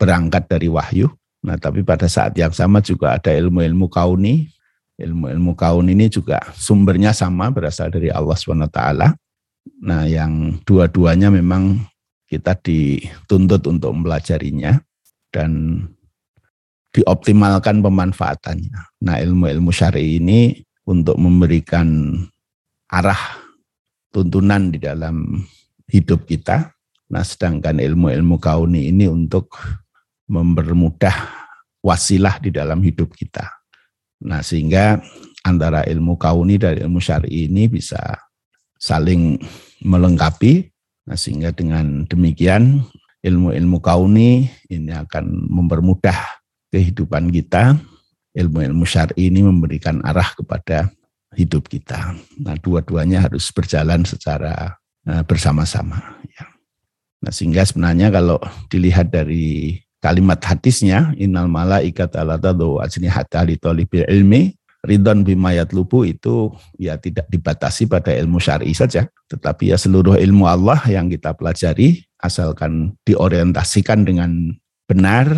berangkat 0.00 0.48
dari 0.48 0.72
wahyu. 0.72 1.12
Nah, 1.44 1.56
tapi 1.56 1.84
pada 1.84 2.08
saat 2.08 2.36
yang 2.36 2.52
sama 2.52 2.80
juga 2.80 3.16
ada 3.20 3.32
ilmu-ilmu 3.32 3.88
kauni. 3.92 4.48
Ilmu-ilmu 5.00 5.56
kaun 5.56 5.88
ini 5.88 6.12
juga 6.12 6.40
sumbernya 6.52 7.16
sama 7.16 7.48
berasal 7.48 7.88
dari 7.88 8.12
Allah 8.12 8.36
SWT. 8.36 8.80
Nah, 9.80 10.04
yang 10.04 10.60
dua-duanya 10.64 11.32
memang 11.32 11.80
kita 12.28 12.52
dituntut 12.60 13.64
untuk 13.64 13.96
mempelajarinya 13.96 14.76
dan 15.32 15.82
dioptimalkan 16.92 17.80
pemanfaatannya. 17.80 19.00
Nah, 19.00 19.16
ilmu-ilmu 19.24 19.72
syari 19.72 20.20
ini 20.20 20.60
untuk 20.84 21.16
memberikan 21.16 22.20
arah 22.92 23.40
tuntunan 24.10 24.74
di 24.74 24.78
dalam 24.82 25.40
hidup 25.90 26.24
kita. 26.24 26.70
Nah, 27.10 27.26
sedangkan 27.26 27.82
ilmu-ilmu 27.82 28.38
kauni 28.38 28.88
ini 28.88 29.10
untuk 29.10 29.58
mempermudah 30.30 31.14
wasilah 31.82 32.38
di 32.38 32.54
dalam 32.54 32.78
hidup 32.80 33.10
kita. 33.12 33.50
Nah, 34.22 34.40
sehingga 34.46 35.02
antara 35.42 35.82
ilmu 35.88 36.14
kauni 36.14 36.60
dan 36.60 36.78
ilmu 36.78 37.02
syari 37.02 37.50
ini 37.50 37.66
bisa 37.66 37.98
saling 38.78 39.42
melengkapi. 39.82 40.70
Nah, 41.10 41.18
sehingga 41.18 41.50
dengan 41.50 42.06
demikian 42.06 42.86
ilmu-ilmu 43.26 43.82
kauni 43.82 44.46
ini 44.70 44.92
akan 44.94 45.50
mempermudah 45.50 46.16
kehidupan 46.70 47.34
kita. 47.34 47.74
Ilmu-ilmu 48.30 48.86
syari 48.86 49.26
ini 49.26 49.42
memberikan 49.42 49.98
arah 50.06 50.30
kepada 50.38 50.86
hidup 51.34 51.66
kita. 51.66 52.14
Nah, 52.38 52.54
dua-duanya 52.62 53.26
harus 53.26 53.50
berjalan 53.50 54.06
secara 54.06 54.79
bersama-sama. 55.26 56.20
Ya. 56.30 56.46
Nah 57.20 57.32
sehingga 57.34 57.66
sebenarnya 57.66 58.08
kalau 58.08 58.38
dilihat 58.72 59.12
dari 59.12 59.78
kalimat 60.00 60.40
hadisnya 60.40 61.12
innal 61.20 61.46
malaikat 61.46 62.16
ala 62.16 62.40
tadu 62.40 62.80
hatta 62.80 63.44
li 63.44 63.60
talibil 63.60 64.08
ilmi 64.08 64.56
ridon 64.80 65.20
bimayat 65.20 65.76
lubu 65.76 66.08
itu 66.08 66.48
ya 66.80 66.96
tidak 66.96 67.28
dibatasi 67.28 67.84
pada 67.84 68.16
ilmu 68.16 68.40
syar'i 68.40 68.72
saja 68.72 69.04
tetapi 69.28 69.72
ya 69.72 69.76
seluruh 69.76 70.16
ilmu 70.16 70.48
Allah 70.48 70.80
yang 70.88 71.12
kita 71.12 71.36
pelajari 71.36 72.00
asalkan 72.16 72.96
diorientasikan 73.04 74.08
dengan 74.08 74.56
benar 74.88 75.28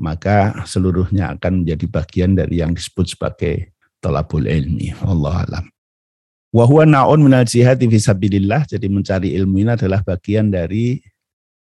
maka 0.00 0.64
seluruhnya 0.64 1.36
akan 1.36 1.62
menjadi 1.62 1.86
bagian 1.92 2.32
dari 2.32 2.64
yang 2.64 2.72
disebut 2.72 3.20
sebagai 3.20 3.76
tolabul 4.00 4.48
ilmi 4.48 4.96
Allah 5.04 5.44
alam 5.44 5.64
Wahwa 6.50 6.82
naon 6.82 7.22
minal 7.22 7.46
jihad 7.46 7.78
fisabilillah. 7.78 8.66
Jadi 8.66 8.90
mencari 8.90 9.38
ilmu 9.38 9.62
ini 9.62 9.70
adalah 9.78 10.02
bagian 10.02 10.50
dari 10.50 10.98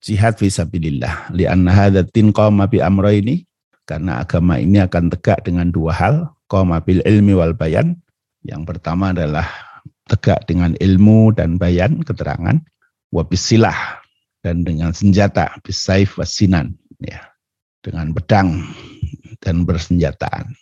jihad 0.02 0.34
fisabilillah. 0.42 1.30
Lianna 1.30 1.70
hadatin 1.70 2.34
qawma 2.34 2.66
bi 2.66 2.82
ini. 2.82 3.46
Karena 3.84 4.24
agama 4.24 4.58
ini 4.58 4.80
akan 4.82 5.14
tegak 5.14 5.46
dengan 5.46 5.70
dua 5.70 5.94
hal. 5.94 6.16
Qawma 6.50 6.82
bil 6.82 7.06
ilmi 7.06 7.38
wal 7.38 7.54
bayan. 7.54 8.02
Yang 8.42 8.74
pertama 8.74 9.14
adalah 9.14 9.46
tegak 10.10 10.50
dengan 10.50 10.74
ilmu 10.82 11.38
dan 11.38 11.62
bayan, 11.62 12.02
keterangan. 12.02 12.58
Wabisilah. 13.14 14.02
Dan 14.42 14.66
dengan 14.66 14.90
senjata. 14.90 15.54
Bisaif 15.62 16.18
wasinan. 16.18 16.74
Ya. 16.98 17.30
Dengan 17.86 18.10
pedang 18.16 18.66
dan 19.44 19.68
bersenjataan. 19.68 20.56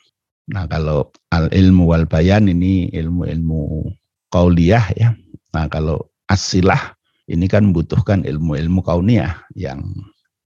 Nah 0.52 0.66
kalau 0.68 1.14
al 1.32 1.48
ilmu 1.54 1.88
wal 1.88 2.10
bayan 2.10 2.50
ini 2.50 2.90
ilmu-ilmu 2.92 3.88
kauliyah 4.32 4.86
ya. 4.96 5.14
Nah 5.52 5.68
kalau 5.68 6.10
asilah 6.32 6.96
ini 7.28 7.46
kan 7.52 7.70
membutuhkan 7.70 8.24
ilmu-ilmu 8.24 8.82
kauniyah 8.82 9.36
yang 9.54 9.84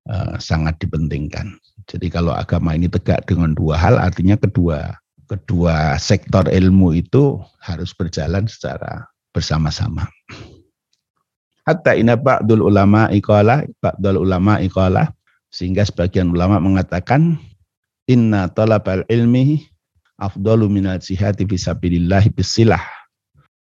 uh, 0.10 0.36
sangat 0.42 0.78
dipentingkan. 0.82 1.56
Jadi 1.86 2.10
kalau 2.10 2.34
agama 2.34 2.74
ini 2.74 2.90
tegak 2.90 3.30
dengan 3.30 3.54
dua 3.54 3.78
hal, 3.78 4.02
artinya 4.02 4.36
kedua 4.36 4.98
kedua 5.26 5.98
sektor 5.98 6.46
ilmu 6.46 6.94
itu 6.98 7.42
harus 7.62 7.94
berjalan 7.94 8.46
secara 8.46 9.10
bersama-sama. 9.34 10.06
Hatta 11.66 11.98
ina 11.98 12.14
ba'dul 12.14 12.62
ulama 12.62 13.10
iqala, 13.10 13.66
ba'dul 13.82 14.22
ulama 14.22 14.62
iqala, 14.62 15.10
sehingga 15.50 15.82
sebagian 15.82 16.30
ulama 16.30 16.62
mengatakan 16.62 17.42
inna 18.06 18.46
talabal 18.54 19.02
ilmi 19.10 19.66
afdalu 20.22 20.70
minal 20.70 21.02
jihadi 21.02 21.42
fisabilillahi 21.50 22.30
bisilah. 22.30 22.82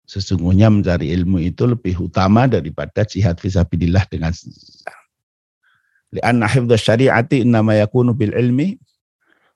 Sesungguhnya 0.05 0.69
mencari 0.69 1.09
ilmu 1.09 1.41
itu 1.41 1.65
lebih 1.65 1.97
utama 1.97 2.45
daripada 2.45 3.01
jihad 3.01 3.41
fisabilillah 3.41 4.05
dengan 4.05 4.29
Lianna 6.13 6.45
hifdha 6.45 6.77
syari'ati 6.77 7.41
innama 7.41 7.73
yakunu 7.75 8.13
bil 8.13 8.31
ilmi 8.31 8.77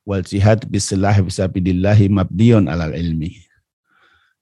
wal 0.03 0.25
jihad 0.25 0.65
bisilah 0.65 1.21
fisabilillahi 1.21 2.09
mabdiyun 2.09 2.65
alal 2.65 2.97
ilmi. 2.97 3.37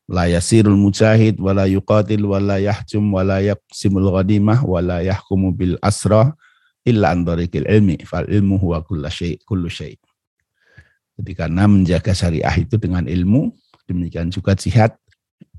La 0.07 0.31
yasirul 0.31 0.79
mujahid 0.79 1.35
wa 1.43 1.51
la 1.51 1.67
yuqatil 1.67 2.23
wa 2.23 2.39
la 2.39 2.63
yahjum 2.63 3.11
wa 3.11 3.27
la 3.27 3.43
yaqsimul 3.43 4.07
ghadimah 4.07 4.63
wa 4.63 4.79
la 4.79 5.03
yahkumu 5.03 5.51
bil 5.51 5.75
asra 5.83 6.31
illa 6.87 7.11
an 7.11 7.27
ilmi 7.27 7.99
fal 8.07 8.23
ilmu 8.23 8.55
huwa 8.55 8.79
kullu 8.87 9.11
syai' 9.11 9.43
kullu 9.43 9.67
syai'. 9.67 9.99
Jadi 11.19 11.31
karena 11.35 11.67
menjaga 11.67 12.15
syariah 12.15 12.55
itu 12.55 12.79
dengan 12.79 13.03
ilmu, 13.03 13.51
demikian 13.83 14.31
juga 14.31 14.55
jihad 14.55 14.95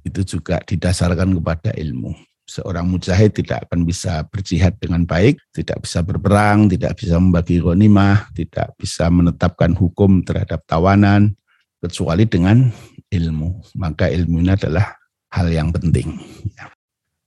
itu 0.04 0.38
juga 0.38 0.60
didasarkan 0.62 1.34
kepada 1.38 1.70
ilmu. 1.74 2.14
Seorang 2.48 2.88
mujahid 2.88 3.36
tidak 3.36 3.68
akan 3.68 3.84
bisa 3.84 4.24
berjihad 4.32 4.72
dengan 4.80 5.04
baik, 5.04 5.36
tidak 5.52 5.84
bisa 5.84 6.00
berperang, 6.00 6.72
tidak 6.72 6.96
bisa 6.96 7.20
membagi 7.20 7.60
ghanimah, 7.60 8.32
tidak 8.32 8.72
bisa 8.80 9.12
menetapkan 9.12 9.76
hukum 9.76 10.24
terhadap 10.24 10.64
tawanan, 10.64 11.36
kecuali 11.82 12.24
dengan 12.24 12.72
ilmu. 13.12 13.76
Maka 13.76 14.08
ilmu 14.08 14.40
ini 14.40 14.56
adalah 14.56 14.96
hal 15.28 15.52
yang 15.52 15.70
penting. 15.70 16.18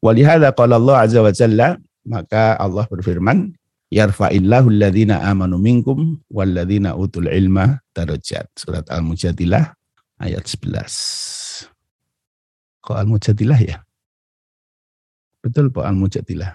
Walihada 0.01 0.49
qala 0.57 0.81
Allah 0.81 1.05
azza 1.05 1.21
wa 1.21 1.29
jalla, 1.29 1.77
maka 2.01 2.57
Allah 2.57 2.89
berfirman, 2.89 3.53
yarfa'illahu 3.93 4.73
alladhina 4.73 5.21
amanu 5.21 5.61
minkum 5.61 6.17
walladhina 6.33 6.97
utul 6.97 7.29
ilma 7.29 7.77
darajat. 7.93 8.49
Surat 8.57 8.89
Al-Mujadilah 8.89 9.77
ayat 10.17 10.49
11. 10.49 11.40
Kok 12.81 12.97
Al-Mujadilah 12.97 13.59
ya? 13.61 13.77
Betul 15.41 15.69
Pak 15.69 15.85
Al-Mujadilah. 15.85 16.53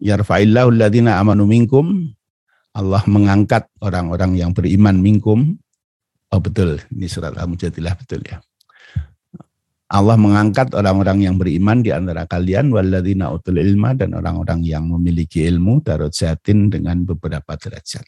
Yarfa'illahu 0.00 0.70
alladhina 0.70 1.18
amanu 1.18 1.50
minkum 1.50 2.14
Allah 2.70 3.02
mengangkat 3.10 3.66
orang-orang 3.82 4.38
yang 4.38 4.54
beriman 4.54 5.02
minkum. 5.02 5.58
Oh 6.30 6.38
betul, 6.38 6.78
ini 6.94 7.10
surat 7.10 7.34
Al-Mujadilah 7.34 7.98
betul 7.98 8.22
ya. 8.22 8.38
Allah 9.90 10.14
mengangkat 10.14 10.70
orang-orang 10.70 11.26
yang 11.26 11.34
beriman 11.34 11.82
di 11.82 11.90
antara 11.90 12.22
kalian 12.22 12.70
walladzina 12.70 13.34
utul 13.34 13.58
ilma 13.58 13.90
dan 13.90 14.14
orang-orang 14.14 14.62
yang 14.62 14.86
memiliki 14.86 15.42
ilmu 15.50 15.82
darajatin 15.82 16.70
dengan 16.70 17.02
beberapa 17.02 17.58
derajat. 17.58 18.06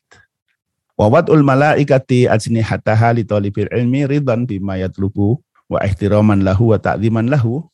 Wawatul 0.95 1.43
malaikati 1.43 2.31
ajnihataha 2.31 3.19
li 3.19 3.27
talibil 3.27 3.67
ilmi 3.67 4.07
ridan 4.07 4.47
bima 4.47 4.79
yatlubu 4.79 5.43
wa 5.73 5.81
ihtiraman 5.81 6.45
lahu 6.45 6.77
wa 6.77 6.79
ta'ziman 6.79 7.33
lahu 7.33 7.65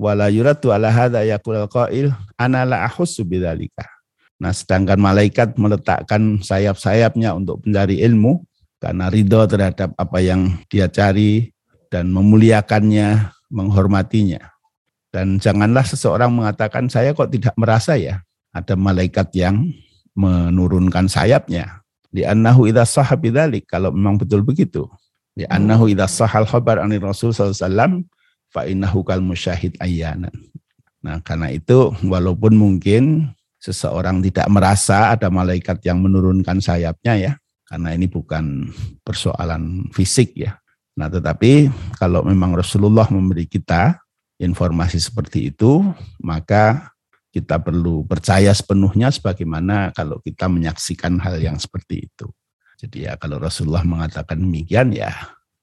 wa 0.00 0.16
la 0.16 0.32
yuratu 0.32 0.72
ala 0.72 0.88
hadha 0.88 1.20
yaqul 1.20 1.60
qail 1.68 2.16
ana 2.40 2.64
la 2.64 2.88
ahussu 2.88 3.28
bidzalika. 3.28 3.84
Nah, 4.36 4.52
sedangkan 4.52 5.00
malaikat 5.00 5.56
meletakkan 5.56 6.40
sayap-sayapnya 6.40 7.32
untuk 7.36 7.64
mencari 7.64 8.04
ilmu 8.04 8.44
karena 8.76 9.08
ridho 9.08 9.48
terhadap 9.48 9.96
apa 9.96 10.18
yang 10.20 10.60
dia 10.68 10.88
cari 10.92 11.52
dan 11.88 12.12
memuliakannya 12.12 13.32
menghormatinya. 13.48 14.52
Dan 15.08 15.40
janganlah 15.40 15.88
seseorang 15.88 16.28
mengatakan, 16.28 16.92
saya 16.92 17.16
kok 17.16 17.32
tidak 17.32 17.56
merasa 17.56 17.96
ya, 17.96 18.20
ada 18.52 18.76
malaikat 18.76 19.32
yang 19.32 19.72
menurunkan 20.12 21.08
sayapnya. 21.08 21.80
Di 22.12 22.28
annahu 22.28 22.68
idha 22.68 22.84
sahabidalik, 22.84 23.64
kalau 23.64 23.96
memang 23.96 24.20
betul 24.20 24.44
begitu. 24.44 24.84
Di 25.36 25.44
annahu 25.44 25.92
idha 25.92 26.08
sahal 26.08 26.48
khabar 26.48 26.80
anir 26.80 27.04
Rasul 27.04 27.36
SAW, 27.36 28.08
fa 28.48 28.64
innahu 28.64 29.04
kal 29.04 29.20
musyahid 29.20 29.76
ayyanan. 29.78 30.32
Nah 31.04 31.20
karena 31.20 31.52
itu 31.52 31.92
walaupun 32.00 32.56
mungkin 32.56 33.30
seseorang 33.60 34.24
tidak 34.24 34.48
merasa 34.48 35.12
ada 35.12 35.28
malaikat 35.28 35.84
yang 35.84 36.00
menurunkan 36.00 36.64
sayapnya 36.64 37.14
ya, 37.20 37.32
karena 37.68 37.92
ini 37.92 38.08
bukan 38.08 38.72
persoalan 39.04 39.92
fisik 39.92 40.32
ya, 40.40 40.56
Nah, 40.96 41.12
tetapi 41.12 41.68
kalau 42.00 42.24
memang 42.24 42.56
Rasulullah 42.56 43.04
memberi 43.12 43.44
kita 43.44 44.00
informasi 44.40 44.96
seperti 44.96 45.52
itu, 45.52 45.84
maka 46.24 46.88
kita 47.28 47.60
perlu 47.60 48.00
percaya 48.08 48.48
sepenuhnya 48.56 49.12
sebagaimana 49.12 49.92
kalau 49.92 50.16
kita 50.24 50.48
menyaksikan 50.48 51.20
hal 51.20 51.36
yang 51.36 51.60
seperti 51.60 52.08
itu. 52.08 52.32
Jadi 52.76 53.08
ya 53.08 53.16
kalau 53.16 53.40
Rasulullah 53.40 53.82
mengatakan 53.82 54.36
demikian 54.36 54.92
ya 54.92 55.10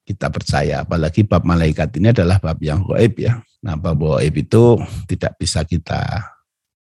kita 0.04 0.34
percaya. 0.34 0.82
Apalagi 0.82 1.22
bab 1.24 1.46
malaikat 1.46 1.94
ini 2.02 2.10
adalah 2.10 2.42
bab 2.42 2.58
yang 2.60 2.82
goib 2.82 3.22
ya. 3.22 3.40
Nah 3.62 3.78
bab 3.78 4.02
goib 4.02 4.34
itu 4.34 4.82
tidak 5.06 5.38
bisa 5.38 5.62
kita 5.62 6.02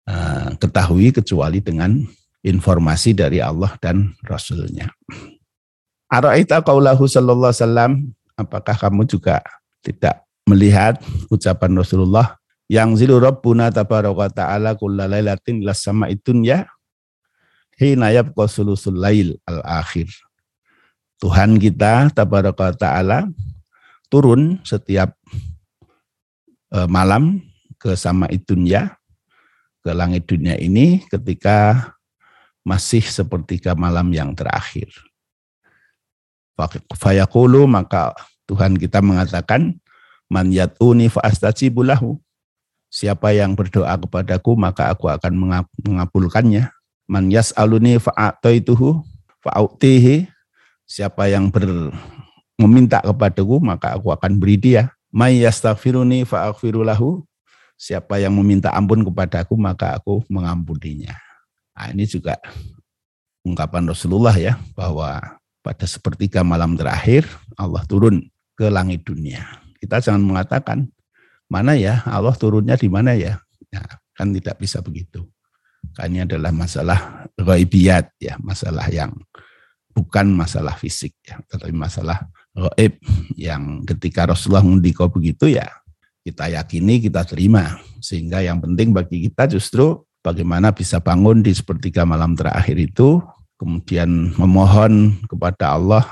uh, 0.10 0.50
ketahui 0.58 1.14
kecuali 1.14 1.62
dengan 1.62 2.02
informasi 2.46 3.14
dari 3.18 3.42
Allah 3.42 3.74
dan 3.78 4.14
Rasulnya. 4.26 4.90
Ara'aita 6.10 6.62
qaulahu 6.62 7.10
sallallahu 7.10 7.50
wasallam 7.50 7.92
apakah 8.38 8.78
kamu 8.78 9.10
juga 9.10 9.42
tidak 9.82 10.22
melihat 10.46 11.02
ucapan 11.34 11.74
Rasulullah 11.74 12.38
yang 12.70 12.94
zilu 12.98 13.18
rabbuna 13.18 13.74
tabaraka 13.74 14.46
ta'ala 14.46 14.78
kulla 14.78 15.10
lailatin 15.10 15.62
ila 15.62 15.74
sama'i 15.74 16.18
dunya 16.18 16.70
hina 17.80 18.12
yabqa 18.12 18.48
sulusul 18.48 19.00
lail 19.00 19.36
al 19.48 19.62
akhir. 19.64 20.12
Tuhan 21.20 21.56
kita 21.60 22.12
tabaraka 22.12 22.76
ta'ala 22.76 23.32
turun 24.12 24.60
setiap 24.68 25.16
uh, 26.76 26.88
malam 26.92 27.40
ke 27.80 27.96
sama 27.96 28.28
dunya 28.44 28.96
ke 29.86 29.94
langit 29.94 30.26
dunia 30.26 30.58
ini 30.58 31.06
ketika 31.08 31.94
masih 32.66 33.06
sepertiga 33.06 33.78
malam 33.78 34.10
yang 34.10 34.34
terakhir. 34.34 34.90
Fayaqulu 36.98 37.70
maka 37.70 38.18
Tuhan 38.50 38.80
kita 38.82 39.06
mengatakan 39.06 39.78
man 40.26 40.50
yat'uni 40.50 41.14
fa'astajibu. 41.14 41.86
Siapa 42.90 43.36
yang 43.36 43.54
berdoa 43.54 43.94
kepadaku 44.00 44.58
maka 44.58 44.90
aku 44.90 45.12
akan 45.12 45.62
mengabulkannya. 45.86 46.72
Man 47.06 47.30
yas'aluni 47.30 48.02
fa'ataituhu 48.02 49.02
fa'utihi. 49.46 50.30
Siapa 50.86 51.30
yang 51.30 51.50
ber, 51.50 51.94
meminta 52.62 53.02
kepadaku 53.02 53.62
maka 53.62 53.98
aku 53.98 54.14
akan 54.14 54.38
beri 54.38 54.58
dia. 54.58 54.94
May 55.14 55.42
yastaghfiruni. 55.42 56.26
Siapa 57.76 58.16
yang 58.18 58.34
meminta 58.36 58.72
ampun 58.72 59.04
kepadaku 59.04 59.54
maka 59.60 59.98
aku 60.00 60.24
mengampuninya. 60.32 61.16
Nah, 61.76 61.92
ini 61.92 62.08
juga 62.08 62.40
ungkapan 63.44 63.86
Rasulullah 63.86 64.34
ya 64.40 64.56
bahwa 64.74 65.20
pada 65.60 65.84
sepertiga 65.84 66.42
malam 66.42 66.80
terakhir 66.80 67.28
Allah 67.60 67.84
turun 67.84 68.32
ke 68.56 68.72
langit 68.72 69.04
dunia. 69.04 69.44
Kita 69.78 70.00
jangan 70.00 70.24
mengatakan 70.24 70.88
mana 71.52 71.76
ya 71.76 72.02
Allah 72.08 72.34
turunnya 72.34 72.80
di 72.80 72.88
mana 72.88 73.14
ya? 73.14 73.44
ya 73.70 73.84
kan 74.16 74.32
tidak 74.32 74.56
bisa 74.58 74.80
begitu. 74.80 75.28
Kan 75.94 76.16
ini 76.16 76.26
adalah 76.26 76.50
masalah 76.50 77.30
ghaibiyat 77.38 78.16
ya, 78.18 78.40
masalah 78.42 78.88
yang 78.90 79.14
bukan 79.94 80.32
masalah 80.34 80.76
fisik 80.76 81.14
ya, 81.24 81.40
tetapi 81.52 81.72
masalah 81.72 82.26
gaib 82.56 83.00
yang 83.36 83.84
ketika 83.84 84.32
Rasulullah 84.32 84.64
mendikau 84.64 85.12
begitu 85.12 85.52
ya 85.52 85.68
kita 86.26 86.50
yakini, 86.50 86.98
kita 86.98 87.22
terima. 87.22 87.78
Sehingga 88.02 88.42
yang 88.42 88.58
penting 88.58 88.90
bagi 88.90 89.30
kita 89.30 89.46
justru 89.46 90.02
bagaimana 90.26 90.74
bisa 90.74 90.98
bangun 90.98 91.46
di 91.46 91.54
sepertiga 91.54 92.02
malam 92.02 92.34
terakhir 92.34 92.82
itu 92.82 93.22
kemudian 93.62 94.34
memohon 94.36 95.22
kepada 95.30 95.78
Allah 95.78 96.04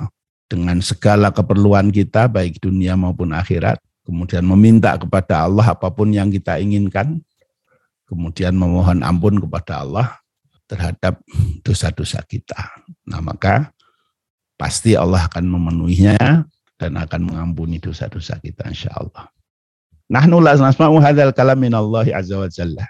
dengan 0.45 0.77
segala 0.85 1.33
keperluan 1.33 1.89
kita 1.89 2.29
baik 2.29 2.61
dunia 2.61 2.93
maupun 2.93 3.33
akhirat, 3.33 3.81
kemudian 4.05 4.45
meminta 4.45 4.93
kepada 5.01 5.49
Allah 5.49 5.73
apa 5.73 5.89
pun 5.89 6.13
yang 6.13 6.29
kita 6.29 6.61
inginkan, 6.61 7.25
kemudian 8.13 8.53
memohon 8.53 9.01
ampun 9.01 9.41
kepada 9.41 9.81
Allah 9.81 10.21
terhadap 10.69 11.17
dosa-dosa 11.65 12.21
kita. 12.29 12.61
Nah, 13.09 13.19
maka 13.19 13.73
pasti 14.55 14.93
Allah 14.93 15.25
akan 15.25 15.49
memenuhinya 15.49 16.45
dan 16.77 16.91
akan 16.95 17.33
mengampuni 17.33 17.81
dosa-dosa 17.81 18.37
kita 18.37 18.69
insya 18.69 18.93
Allah. 18.93 19.27
Nahnu 20.13 20.37
la 20.39 20.53
nasma'u 20.53 21.01
hadzal 21.01 21.33
kalam 21.33 21.57
min 21.57 21.73
Allah 21.73 22.05
azza 22.13 22.37
wa 22.37 22.47
jalla. 22.47 22.85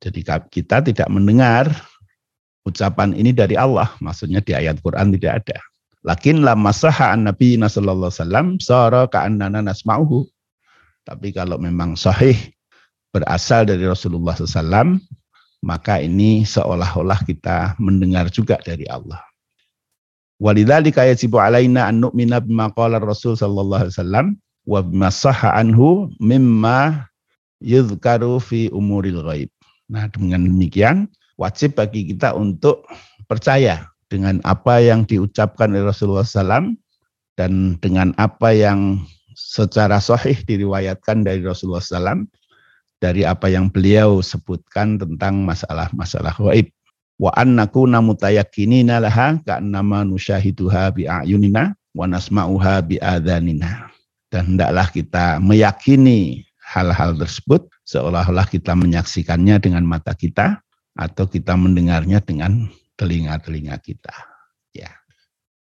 Jadi 0.00 0.24
kita 0.48 0.80
tidak 0.80 1.08
mendengar 1.10 1.68
ucapan 2.62 3.12
ini 3.12 3.34
dari 3.34 3.58
Allah, 3.58 3.90
maksudnya 3.98 4.40
di 4.40 4.54
ayat 4.54 4.78
Quran 4.80 5.12
tidak 5.18 5.44
ada. 5.44 5.58
Lakin 6.06 6.46
lama 6.46 6.70
saha 6.70 7.12
an 7.12 7.26
Nabi 7.26 7.58
sallallahu 7.58 8.14
sallam 8.14 8.62
sara 8.62 9.10
ka'annana 9.10 9.60
nasma'uhu. 9.60 10.24
Tapi 11.02 11.34
kalau 11.34 11.58
memang 11.58 11.98
sahih 11.98 12.36
berasal 13.12 13.64
dari 13.68 13.84
Rasulullah 13.88 14.36
SAW, 14.36 15.00
maka 15.64 15.98
ini 15.98 16.46
seolah-olah 16.46 17.24
kita 17.26 17.74
mendengar 17.82 18.30
juga 18.30 18.60
dari 18.62 18.86
Allah. 18.86 19.18
Walidzalika 20.38 21.02
yajibu 21.02 21.42
alaina 21.42 21.90
an 21.90 21.98
nu'mina 21.98 22.38
bima 22.38 22.70
qala 22.70 23.02
Rasul 23.02 23.34
sallallahu 23.34 23.90
alaihi 23.90 23.96
wasallam 23.98 24.26
wa 24.70 24.80
bima 24.86 25.10
sahha 25.10 25.50
anhu 25.58 26.14
mimma 26.22 27.10
yudhkaru 27.58 28.38
fi 28.38 28.70
umuril 28.70 29.26
ghaib. 29.26 29.50
Nah, 29.90 30.06
dengan 30.14 30.46
demikian 30.46 31.10
wajib 31.42 31.74
bagi 31.74 32.14
kita 32.14 32.38
untuk 32.38 32.86
percaya 33.26 33.90
dengan 34.06 34.38
apa 34.46 34.78
yang 34.78 35.02
diucapkan 35.02 35.74
oleh 35.74 35.90
Rasulullah 35.90 36.22
SAW 36.22 36.76
dan 37.34 37.74
dengan 37.82 38.14
apa 38.14 38.54
yang 38.54 39.02
secara 39.34 39.98
sahih 39.98 40.38
diriwayatkan 40.46 41.26
dari 41.26 41.42
Rasulullah 41.42 41.82
SAW 41.82 42.26
dari 42.98 43.22
apa 43.22 43.46
yang 43.50 43.70
beliau 43.70 44.18
sebutkan 44.22 44.98
tentang 44.98 45.46
masalah-masalah 45.46 46.34
gaib. 46.38 46.70
Wa 47.18 47.34
annaku 47.34 47.86
namutayakinina 47.90 49.02
laha 49.02 49.38
ka'annama 49.42 50.06
nusyahiduha 50.06 50.94
bi'ayunina 50.94 51.74
wa 51.94 52.04
nasma'uha 52.06 52.86
bi'adhanina. 52.86 53.90
Dan 54.30 54.54
hendaklah 54.54 54.86
kita 54.92 55.42
meyakini 55.42 56.46
hal-hal 56.62 57.16
tersebut 57.16 57.66
seolah-olah 57.88 58.44
kita 58.44 58.76
menyaksikannya 58.76 59.56
dengan 59.58 59.88
mata 59.88 60.12
kita 60.12 60.60
atau 60.92 61.24
kita 61.24 61.56
mendengarnya 61.56 62.20
dengan 62.20 62.68
telinga-telinga 63.00 63.78
kita. 63.80 64.12
Ya. 64.76 64.92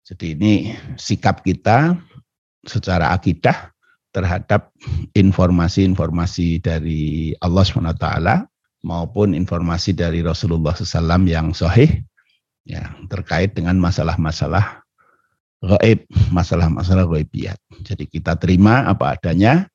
Jadi 0.07 0.39
ini 0.39 0.55
sikap 0.97 1.43
kita 1.45 1.99
secara 2.65 3.13
akidah 3.13 3.76
terhadap 4.17 4.73
informasi-informasi 5.13 6.65
dari 6.65 7.37
Allah 7.45 7.65
SWT 7.69 8.07
maupun 8.81 9.37
informasi 9.37 9.93
dari 9.93 10.25
Rasulullah 10.25 10.73
SAW 10.73 11.29
yang 11.29 11.53
sahih 11.53 12.01
ya 12.65 12.97
terkait 13.13 13.53
dengan 13.53 13.77
masalah-masalah 13.77 14.81
gaib, 15.61 16.09
masalah-masalah 16.33 17.05
gaibiyat. 17.05 17.61
Jadi 17.85 18.09
kita 18.09 18.41
terima 18.41 18.89
apa 18.89 19.21
adanya 19.21 19.69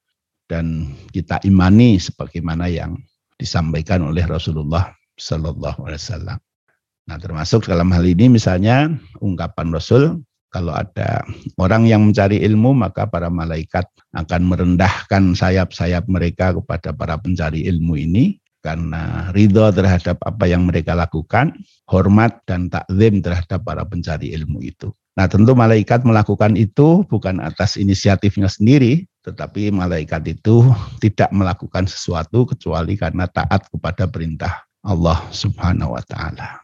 dan 0.49 0.97
kita 1.13 1.37
imani 1.45 2.01
sebagaimana 2.01 2.65
yang 2.65 2.97
disampaikan 3.37 4.01
oleh 4.09 4.25
Rasulullah 4.25 4.89
Sallallahu 5.21 5.85
Alaihi 5.85 6.01
Wasallam. 6.01 6.37
Nah, 7.09 7.17
termasuk 7.17 7.69
dalam 7.69 7.89
hal 7.93 8.05
ini 8.05 8.29
misalnya 8.29 8.89
ungkapan 9.21 9.73
Rasul, 9.73 10.21
kalau 10.51 10.75
ada 10.75 11.23
orang 11.55 11.87
yang 11.87 12.11
mencari 12.11 12.43
ilmu, 12.43 12.75
maka 12.75 13.07
para 13.07 13.31
malaikat 13.31 13.87
akan 14.11 14.41
merendahkan 14.51 15.31
sayap-sayap 15.31 16.11
mereka 16.11 16.51
kepada 16.51 16.91
para 16.91 17.15
pencari 17.15 17.63
ilmu 17.71 17.95
ini, 17.95 18.35
karena 18.59 19.31
ridho 19.31 19.71
terhadap 19.71 20.19
apa 20.21 20.45
yang 20.45 20.67
mereka 20.67 20.91
lakukan, 20.91 21.55
hormat 21.87 22.43
dan 22.45 22.67
takzim 22.67 23.23
terhadap 23.23 23.63
para 23.63 23.87
pencari 23.87 24.35
ilmu 24.35 24.59
itu. 24.59 24.91
Nah 25.15 25.27
tentu 25.27 25.51
malaikat 25.55 26.07
melakukan 26.07 26.55
itu 26.55 27.03
bukan 27.07 27.39
atas 27.39 27.75
inisiatifnya 27.75 28.47
sendiri, 28.47 29.07
tetapi 29.23 29.71
malaikat 29.71 30.23
itu 30.35 30.67
tidak 30.99 31.31
melakukan 31.35 31.87
sesuatu 31.87 32.47
kecuali 32.47 32.95
karena 32.95 33.27
taat 33.27 33.67
kepada 33.67 34.07
perintah 34.07 34.67
Allah 34.83 35.19
subhanahu 35.31 35.95
wa 35.95 36.03
ta'ala. 36.03 36.63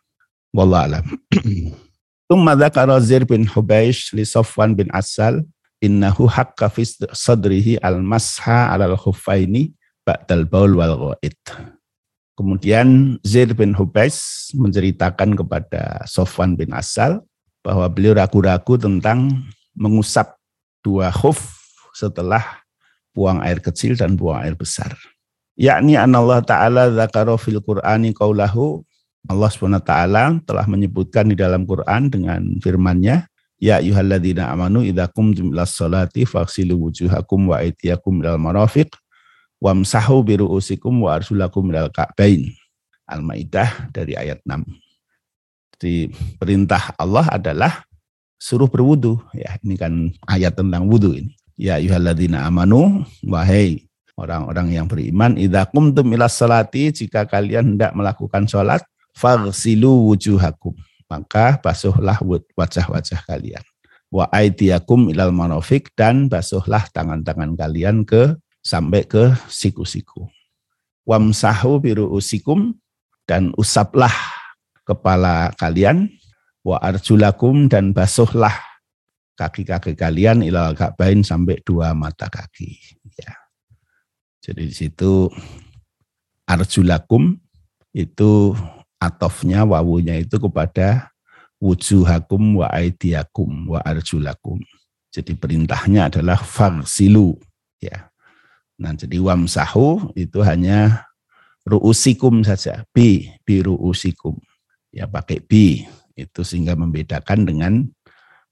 Wallah 0.55 0.81
alam. 0.91 1.05
Tumma 2.27 2.59
dzakara 2.59 2.99
Zir 2.99 3.23
bin 3.23 3.47
Hubaish 3.47 4.11
li 4.11 4.27
Safwan 4.27 4.75
bin 4.75 4.91
Asal 4.91 5.47
innahu 5.79 6.27
haqqa 6.27 6.67
fi 6.67 6.83
sadrihi 7.15 7.79
al-masha 7.79 8.67
'alal 8.67 8.99
khuffaini 8.99 9.71
ba'dal 10.03 10.43
baul 10.43 10.75
wal 10.75 10.95
ghaid. 11.15 11.39
Kemudian 12.35 13.15
Zir 13.23 13.55
bin 13.55 13.71
Hubais 13.71 14.51
menceritakan 14.53 15.39
kepada 15.39 16.03
Sofwan 16.03 16.59
bin 16.59 16.75
Asal 16.75 17.23
bahwa 17.63 17.87
beliau 17.87 18.11
ragu-ragu 18.13 18.75
tentang 18.75 19.47
mengusap 19.71 20.35
dua 20.83 21.09
khuf 21.09 21.39
setelah 21.95 22.43
buang 23.15 23.39
air 23.39 23.63
kecil 23.63 23.95
dan 23.95 24.19
buang 24.19 24.43
air 24.43 24.53
besar. 24.53 24.93
Yakni 25.57 25.97
Allah 25.97 26.43
Ta'ala 26.45 26.93
zakaro 26.93 27.39
fil 27.41 27.57
Qur'ani 27.63 28.13
qawlahu 28.13 28.85
Allah 29.25 29.49
SWT 29.49 29.93
telah 30.45 30.65
menyebutkan 30.69 31.27
di 31.27 31.35
dalam 31.35 31.65
Quran 31.65 32.13
dengan 32.13 32.41
firman-Nya, 32.61 33.25
Ya 33.57 33.81
ayuhalladzina 33.81 34.53
amanu 34.53 34.85
idza 34.85 35.09
qumtum 35.09 35.49
ilas 35.49 35.73
salati 35.73 36.29
faghsilu 36.29 36.77
wujuhakum 36.77 37.49
wa 37.49 37.57
aydiyakum 37.57 38.21
ilal 38.21 38.37
marafiq 38.37 38.93
wamsahu 39.57 40.21
biru'usikum 40.21 40.93
wa 41.01 41.17
arsulakum 41.17 41.73
ilal 41.73 41.89
ka'bain. 41.89 42.53
Al-Maidah 43.09 43.89
dari 43.89 44.13
ayat 44.13 44.45
6. 44.45 44.61
Jadi 45.73 46.13
perintah 46.37 46.93
Allah 47.01 47.25
adalah 47.33 47.87
suruh 48.37 48.69
berwudu 48.69 49.17
ya 49.33 49.57
ini 49.65 49.75
kan 49.77 49.93
ayat 50.29 50.53
tentang 50.53 50.85
wudu 50.85 51.17
ini 51.17 51.33
ya 51.57 51.81
ayuhalladzina 51.81 52.45
amanu 52.45 53.01
wahai 53.25 53.81
orang-orang 54.13 54.77
yang 54.77 54.85
beriman 54.85 55.33
idza 55.37 55.65
qumtum 55.73 56.13
ilas 56.13 56.37
salati 56.37 56.93
jika 56.93 57.25
kalian 57.25 57.73
hendak 57.77 57.97
melakukan 57.97 58.45
salat 58.45 58.85
Fagsilu 59.17 60.13
wujuhakum. 60.13 60.77
Maka 61.09 61.57
basuhlah 61.57 62.21
wajah-wajah 62.53 63.25
kalian. 63.25 63.65
Wa 64.13 64.29
aidiakum 64.29 65.09
ilal 65.09 65.33
manofik 65.33 65.89
dan 65.97 66.29
basuhlah 66.29 66.85
tangan-tangan 66.93 67.57
kalian 67.57 68.05
ke 68.05 68.37
sampai 68.61 69.09
ke 69.09 69.33
siku-siku. 69.49 70.29
Wamsahu 71.07 71.81
biru 71.81 72.11
usikum 72.13 72.77
dan 73.25 73.55
usaplah 73.57 74.13
kepala 74.85 75.55
kalian 75.57 76.11
wa 76.61 76.77
arjulakum 76.83 77.71
dan 77.71 77.95
basuhlah 77.95 78.53
kaki-kaki 79.39 79.95
kalian 79.95 80.43
ilal 80.43 80.75
ka'bain 80.75 81.23
sampai 81.23 81.63
dua 81.63 81.95
mata 81.95 82.27
kaki. 82.27 82.99
Ya. 83.17 83.33
Jadi 84.43 84.67
di 84.67 84.75
situ 84.75 85.31
arjulakum 86.47 87.39
itu 87.95 88.55
atofnya 88.97 89.65
wawunya 89.65 90.17
itu 90.21 90.37
kepada 90.37 91.13
wujuhakum 91.61 92.61
wa 92.61 92.67
aidiakum 92.69 93.69
wa 93.69 93.81
arjulakum. 93.81 94.61
Jadi 95.09 95.33
perintahnya 95.33 96.13
adalah 96.13 96.37
fagsilu 96.37 97.37
ya. 97.81 98.09
Nah, 98.77 98.93
jadi 98.93 99.17
wamsahu 99.17 100.13
itu 100.13 100.45
hanya 100.45 101.09
ruusikum 101.65 102.45
saja, 102.45 102.85
bi 102.93 103.33
bi 103.41 103.65
ruusikum. 103.65 104.37
Ya 104.93 105.09
pakai 105.09 105.41
bi 105.41 105.89
itu 106.13 106.41
sehingga 106.45 106.77
membedakan 106.77 107.45
dengan 107.49 107.73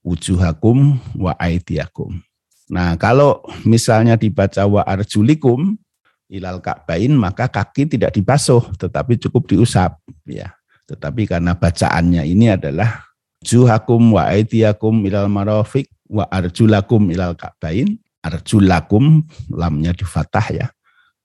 wujuhakum 0.02 0.98
wa 1.18 1.34
aidiakum. 1.38 2.18
Nah, 2.66 2.98
kalau 2.98 3.46
misalnya 3.62 4.18
dibaca 4.18 4.66
wa 4.66 4.82
arjulikum 4.82 5.78
ilal 6.26 6.58
ka'bain 6.58 7.10
maka 7.14 7.46
kaki 7.46 7.96
tidak 7.96 8.14
dibasuh 8.14 8.62
tetapi 8.78 9.18
cukup 9.22 9.46
diusap 9.50 9.98
ya. 10.26 10.54
Tetapi 10.86 11.26
karena 11.26 11.58
bacaannya 11.58 12.22
ini 12.22 12.54
adalah 12.54 13.02
juhakum 13.42 14.14
wa 14.14 14.30
aidiakum 14.30 15.02
ilal 15.06 15.26
marafiq 15.26 15.90
wa 16.06 16.26
arjulakum 16.30 17.10
ilal 17.10 17.34
ka'bain 17.34 17.98
arjulakum 18.22 19.22
lamnya 19.50 19.94
di 19.94 20.06
fatah 20.06 20.46
ya. 20.50 20.66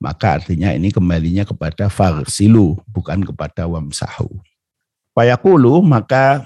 Maka 0.01 0.41
artinya 0.41 0.73
ini 0.73 0.89
kembalinya 0.89 1.45
kepada 1.45 1.85
farsilu 1.85 2.81
bukan 2.89 3.21
kepada 3.21 3.69
wamsahu. 3.69 4.33
Fayaqulu 5.13 5.85
maka 5.85 6.41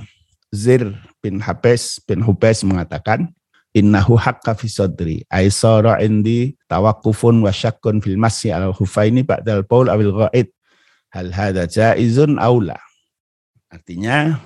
Zir 0.52 0.92
bin 1.24 1.40
Habes 1.40 2.04
bin 2.04 2.20
Hubes 2.20 2.68
mengatakan 2.68 3.32
innahu 3.76 4.16
haqqa 4.16 4.56
fi 4.56 4.72
sadri. 4.72 5.18
Ay 5.28 5.52
sara 5.52 6.00
indi 6.00 6.56
tawaqqufun 6.72 7.44
wa 7.44 7.52
syakkun 7.52 8.00
fil 8.00 8.16
masyi 8.16 8.56
al 8.56 8.72
hufaini 8.72 9.28
ba'dal 9.28 9.68
baul 9.68 9.92
awil 9.92 10.16
ghaid. 10.16 10.48
Hal 11.12 11.36
hadza 11.36 11.68
jaizun 11.68 12.40
aula 12.40 12.80
artinya 13.76 14.40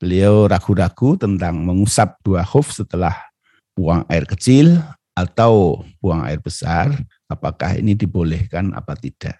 beliau 0.00 0.48
ragu-ragu 0.48 1.20
tentang 1.20 1.60
mengusap 1.60 2.16
dua 2.24 2.40
khuf 2.40 2.72
setelah 2.72 3.12
buang 3.76 4.08
air 4.08 4.24
kecil 4.24 4.80
atau 5.12 5.84
buang 6.00 6.24
air 6.24 6.40
besar 6.40 6.92
apakah 7.28 7.76
ini 7.76 7.92
dibolehkan 7.92 8.72
apa 8.72 8.96
tidak? 8.96 9.36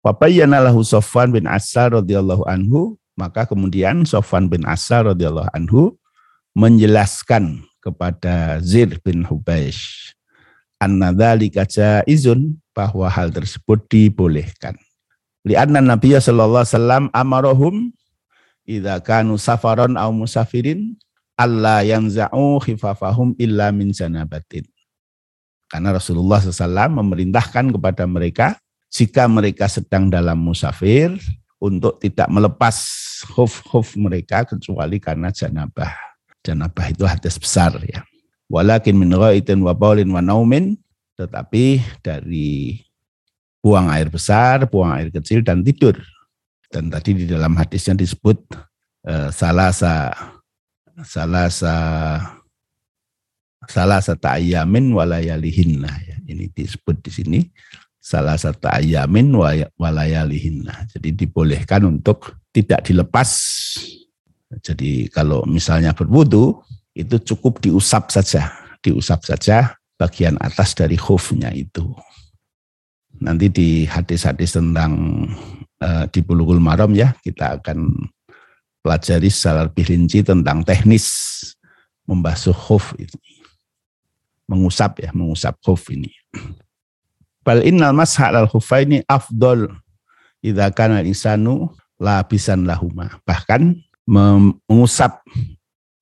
Wabayyana 0.00 0.64
lahu 0.64 0.80
Sofwan 0.80 1.32
bin 1.32 1.44
Asar 1.44 1.92
radhiyallahu 1.92 2.44
anhu 2.48 2.96
maka 3.16 3.44
kemudian 3.44 4.08
Sofwan 4.08 4.48
bin 4.48 4.64
Asar 4.64 5.08
radhiyallahu 5.08 5.52
anhu 5.52 5.96
menjelaskan 6.56 7.64
kepada 7.80 8.60
Zir 8.60 9.00
bin 9.00 9.24
Hubaish. 9.26 10.12
An-nadzalika 10.80 11.68
izun 12.08 12.56
bahwa 12.72 13.04
hal 13.08 13.28
tersebut 13.32 13.84
dibolehkan. 13.88 14.76
Lianna 15.44 15.80
Nabi 15.80 16.16
sallallahu 16.16 16.64
alaihi 16.64 16.76
wasallam 16.76 17.04
amarahum 17.12 17.74
idza 18.64 19.00
kanu 19.00 19.40
safaron 19.40 19.96
au 19.96 20.12
musafirin 20.12 20.96
alla 21.40 21.80
yanza'u 21.80 22.60
khifafahum 22.60 23.32
illa 23.40 23.72
min 23.72 23.92
janabatin. 23.92 24.68
Karena 25.70 25.94
Rasulullah 25.94 26.42
SAW 26.42 26.90
memerintahkan 26.98 27.70
kepada 27.70 28.02
mereka 28.04 28.58
jika 28.90 29.30
mereka 29.30 29.70
sedang 29.70 30.10
dalam 30.10 30.34
musafir 30.34 31.14
untuk 31.62 32.02
tidak 32.02 32.26
melepas 32.26 32.74
khuf-khuf 33.30 33.94
mereka 33.94 34.42
kecuali 34.42 34.98
karena 34.98 35.30
janabah. 35.30 36.09
Janabah 36.40 36.86
itu 36.88 37.04
hadis 37.04 37.36
besar 37.36 37.76
ya. 37.84 38.04
Walakin 38.50 38.96
min 38.96 39.12
ghaitin 39.14 39.60
wa 39.62 39.76
baulin 39.76 40.08
wa 40.10 40.24
naumin 40.24 40.74
tetapi 41.20 41.84
dari 42.00 42.80
buang 43.60 43.92
air 43.92 44.08
besar, 44.08 44.64
buang 44.64 44.96
air 44.96 45.12
kecil 45.12 45.44
dan 45.44 45.60
tidur. 45.60 46.00
Dan 46.70 46.88
tadi 46.88 47.12
di 47.12 47.26
dalam 47.28 47.52
hadisnya 47.60 47.92
disebut 47.92 48.40
uh, 49.04 49.28
salah 49.28 49.68
sa 49.74 50.14
salah 51.04 51.52
sa 51.52 51.74
salah 53.68 54.00
satu 54.00 54.26
ayamin 54.32 54.96
walayalihinna 54.96 55.92
ya. 56.08 56.16
Ini 56.24 56.48
disebut 56.56 57.04
di 57.04 57.10
sini 57.10 57.40
salah 58.00 58.40
satu 58.40 58.70
ayamin 58.70 59.36
walayalihinna. 59.76 60.88
Jadi 60.88 61.12
dibolehkan 61.12 61.84
untuk 61.84 62.40
tidak 62.54 62.88
dilepas. 62.88 63.30
Jadi 64.58 65.06
kalau 65.14 65.46
misalnya 65.46 65.94
berwudu 65.94 66.58
itu 66.98 67.22
cukup 67.22 67.62
diusap 67.62 68.10
saja, 68.10 68.50
diusap 68.82 69.22
saja 69.22 69.78
bagian 69.94 70.34
atas 70.42 70.74
dari 70.74 70.98
khufnya 70.98 71.54
itu. 71.54 71.86
Nanti 73.22 73.46
di 73.52 73.84
hadis-hadis 73.86 74.58
tentang 74.58 75.22
uh, 75.78 76.04
di 76.10 76.20
Bulughul 76.24 76.58
Maram 76.58 76.90
ya, 76.96 77.14
kita 77.22 77.62
akan 77.62 78.10
pelajari 78.82 79.28
secara 79.28 79.68
lebih 79.68 79.86
rinci 79.86 80.24
tentang 80.24 80.64
teknis 80.66 81.06
membasuh 82.08 82.56
khuf 82.56 82.96
ini. 82.98 83.44
Mengusap 84.50 84.98
ya, 84.98 85.14
mengusap 85.14 85.60
khuf 85.62 85.94
ini. 85.94 86.10
Bal 87.46 87.62
innal 87.62 87.94
masha 87.94 88.28
al 88.28 88.50
khufaini 88.50 89.04
afdol 89.06 89.70
idza 90.42 90.72
kana 90.74 91.04
insanu 91.06 91.70
labisan 92.00 92.66
lahuma. 92.66 93.20
Bahkan 93.22 93.89
mengusap 94.10 95.22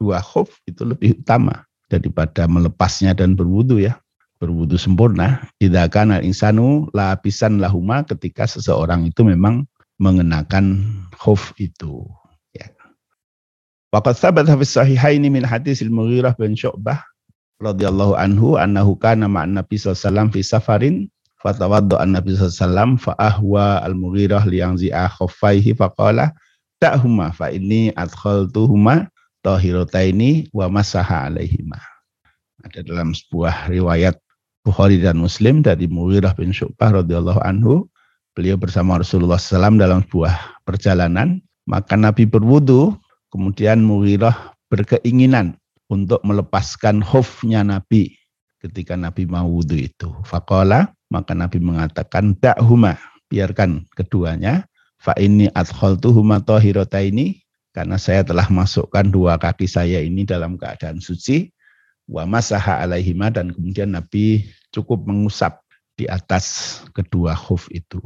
dua 0.00 0.24
khuf 0.24 0.48
itu 0.64 0.88
lebih 0.88 1.20
utama 1.20 1.68
daripada 1.92 2.48
melepasnya 2.48 3.12
dan 3.12 3.36
berwudu 3.36 3.84
ya. 3.84 4.00
Berwudu 4.38 4.78
sempurna. 4.78 5.44
Tidak 5.58 5.92
akan 5.92 6.22
insanu 6.24 6.88
lapisan 6.96 7.60
lahuma 7.60 8.06
ketika 8.06 8.48
seseorang 8.48 9.10
itu 9.10 9.26
memang 9.26 9.68
mengenakan 9.98 10.78
khuf 11.18 11.52
itu 11.58 12.06
ya. 12.54 12.70
Waqad 13.90 14.14
thabata 14.14 14.54
fi 14.54 14.64
sahihaini 14.64 15.28
min 15.28 15.42
hadis 15.42 15.82
al-Mughirah 15.82 16.38
bin 16.38 16.54
Syu'bah 16.54 17.02
radhiyallahu 17.58 18.14
anhu 18.14 18.54
annahu 18.54 18.94
kana 18.94 19.26
ma'an 19.26 19.58
Nabi 19.58 19.74
sallallahu 19.74 20.38
fi 20.38 20.46
safarin 20.46 21.10
fatawadda 21.42 21.98
an-Nabi 21.98 22.38
sallallahu 22.38 23.02
fa 23.02 23.18
ahwa 23.18 23.82
al-Mughirah 23.82 24.46
liyangzi'a 24.46 25.10
khuffaihi 25.18 25.74
faqala 25.74 26.30
ta'huma 26.78 27.34
fa 27.34 27.50
inni 27.50 27.90
adkhaltuhuma 27.94 29.10
tahirataini 29.42 30.50
wa 30.54 30.66
masaha 30.70 31.30
alaihima. 31.30 31.78
Ada 32.66 32.82
dalam 32.82 33.14
sebuah 33.14 33.70
riwayat 33.70 34.18
Bukhari 34.66 34.98
dan 34.98 35.22
Muslim 35.22 35.62
dari 35.62 35.86
Mughirah 35.86 36.34
bin 36.34 36.50
Syu'bah 36.50 37.00
radhiyallahu 37.00 37.40
anhu, 37.46 37.86
beliau 38.34 38.58
bersama 38.58 38.98
Rasulullah 38.98 39.38
SAW 39.38 39.78
dalam 39.78 40.04
sebuah 40.04 40.62
perjalanan, 40.66 41.40
maka 41.64 41.94
Nabi 41.94 42.26
berwudu, 42.26 42.98
kemudian 43.30 43.80
Mughirah 43.80 44.52
berkeinginan 44.68 45.56
untuk 45.88 46.20
melepaskan 46.26 47.00
khufnya 47.00 47.64
Nabi 47.64 48.18
ketika 48.60 48.98
Nabi 48.98 49.24
mau 49.24 49.46
wudu 49.46 49.78
itu. 49.78 50.10
Fakola, 50.26 50.90
maka 51.08 51.32
Nabi 51.32 51.62
mengatakan, 51.62 52.36
Da'huma, 52.36 52.98
biarkan 53.30 53.86
keduanya, 53.94 54.66
fa 54.98 55.14
ini 55.16 55.46
adkhaltuhuma 55.54 56.42
tahirataini 56.42 57.42
karena 57.70 57.94
saya 57.96 58.26
telah 58.26 58.50
masukkan 58.50 59.06
dua 59.06 59.38
kaki 59.38 59.70
saya 59.70 60.02
ini 60.02 60.26
dalam 60.26 60.58
keadaan 60.58 60.98
suci 60.98 61.54
wa 62.10 62.26
masaha 62.26 62.82
alaihima 62.82 63.30
dan 63.30 63.54
kemudian 63.54 63.94
Nabi 63.94 64.48
cukup 64.74 65.06
mengusap 65.06 65.62
di 65.94 66.10
atas 66.10 66.78
kedua 66.94 67.38
khuf 67.38 67.70
itu. 67.70 68.02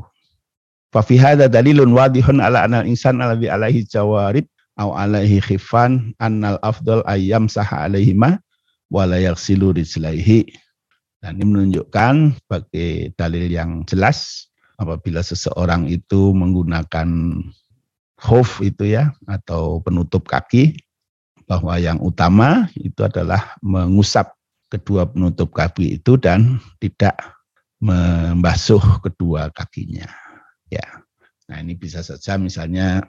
Fa 0.92 1.00
fi 1.00 1.16
hadza 1.16 1.48
dalilun 1.48 1.96
wadihun 1.96 2.40
ala 2.40 2.68
anal 2.68 2.84
insan 2.84 3.20
alladhi 3.24 3.48
alaihi 3.48 3.88
jawarib 3.88 4.44
au 4.76 4.92
alaihi 4.92 5.40
khifan 5.40 6.12
annal 6.20 6.60
afdal 6.60 7.00
ayyam 7.08 7.48
saha 7.48 7.88
alaihima 7.88 8.40
wa 8.92 9.08
la 9.08 9.16
yaghsilu 9.20 9.72
rijlaihi. 9.72 10.52
Dan 11.22 11.38
ini 11.38 11.44
menunjukkan 11.48 12.34
sebagai 12.34 13.14
dalil 13.14 13.46
yang 13.46 13.86
jelas 13.86 14.50
apabila 14.82 15.22
seseorang 15.22 15.86
itu 15.86 16.34
menggunakan 16.34 17.38
khuf 18.18 18.62
itu 18.62 18.94
ya 18.98 19.14
atau 19.30 19.82
penutup 19.82 20.26
kaki 20.26 20.78
bahwa 21.46 21.78
yang 21.78 21.98
utama 21.98 22.70
itu 22.78 23.02
adalah 23.02 23.54
mengusap 23.62 24.34
kedua 24.70 25.10
penutup 25.10 25.50
kaki 25.54 26.00
itu 26.00 26.16
dan 26.18 26.62
tidak 26.78 27.18
membasuh 27.82 28.80
kedua 29.02 29.50
kakinya 29.50 30.06
ya. 30.70 31.02
Nah 31.50 31.58
ini 31.60 31.74
bisa 31.74 32.00
saja 32.00 32.38
misalnya 32.38 33.02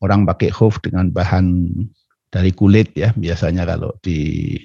orang 0.00 0.24
pakai 0.26 0.50
khuf 0.50 0.80
dengan 0.80 1.12
bahan 1.12 1.70
dari 2.32 2.50
kulit 2.56 2.96
ya. 2.96 3.12
Biasanya 3.14 3.68
kalau 3.68 3.94
di 4.00 4.56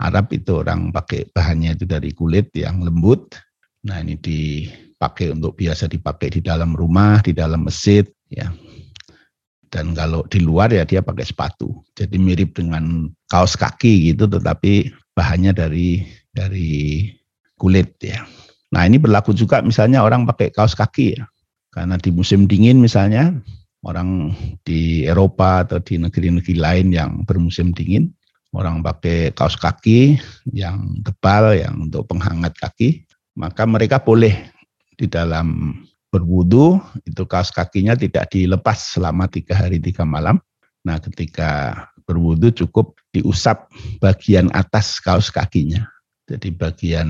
Arab 0.00 0.32
itu 0.32 0.64
orang 0.64 0.94
pakai 0.94 1.28
bahannya 1.28 1.76
itu 1.76 1.84
dari 1.84 2.14
kulit 2.16 2.48
yang 2.56 2.80
lembut. 2.80 3.36
Nah 3.84 4.00
ini 4.00 4.16
dipakai 5.00 5.32
untuk 5.32 5.56
biasa 5.56 5.88
dipakai 5.88 6.28
di 6.28 6.40
dalam 6.44 6.76
rumah 6.76 7.24
di 7.24 7.32
dalam 7.32 7.64
masjid 7.64 8.04
ya 8.28 8.52
dan 9.72 9.96
kalau 9.96 10.28
di 10.28 10.44
luar 10.44 10.68
ya 10.68 10.84
dia 10.84 11.00
pakai 11.00 11.24
sepatu. 11.24 11.72
Jadi 11.96 12.18
mirip 12.18 12.58
dengan 12.58 13.08
kaos 13.32 13.56
kaki 13.56 14.12
gitu 14.12 14.28
tetapi 14.28 14.92
bahannya 15.16 15.56
dari 15.56 16.04
dari 16.36 17.08
kulit 17.56 17.96
ya. 18.02 18.28
Nah, 18.76 18.84
ini 18.84 18.98
berlaku 18.98 19.32
juga 19.32 19.62
misalnya 19.62 20.02
orang 20.02 20.26
pakai 20.26 20.52
kaos 20.52 20.74
kaki 20.74 21.16
ya. 21.16 21.24
Karena 21.70 21.96
di 21.96 22.10
musim 22.10 22.50
dingin 22.50 22.82
misalnya 22.82 23.30
orang 23.86 24.34
di 24.66 25.06
Eropa 25.06 25.64
atau 25.64 25.78
di 25.80 25.96
negeri-negeri 25.96 26.58
lain 26.58 26.90
yang 26.90 27.22
bermusim 27.22 27.70
dingin, 27.70 28.10
orang 28.50 28.82
pakai 28.82 29.30
kaos 29.32 29.54
kaki 29.54 30.18
yang 30.50 30.98
tebal 31.06 31.54
yang 31.54 31.86
untuk 31.86 32.10
penghangat 32.10 32.58
kaki, 32.58 33.06
maka 33.38 33.62
mereka 33.70 34.02
boleh 34.02 34.50
di 35.00 35.08
dalam 35.08 35.80
berwudu 36.12 36.76
itu 37.08 37.24
kaos 37.24 37.48
kakinya 37.48 37.96
tidak 37.96 38.28
dilepas 38.28 38.76
selama 38.92 39.24
tiga 39.32 39.56
hari 39.56 39.80
tiga 39.80 40.04
malam. 40.04 40.36
Nah 40.84 41.00
ketika 41.00 41.72
berwudu 42.04 42.52
cukup 42.52 43.00
diusap 43.16 43.72
bagian 44.04 44.52
atas 44.52 45.00
kaos 45.00 45.32
kakinya. 45.32 45.88
Jadi 46.28 46.54
bagian 46.54 47.08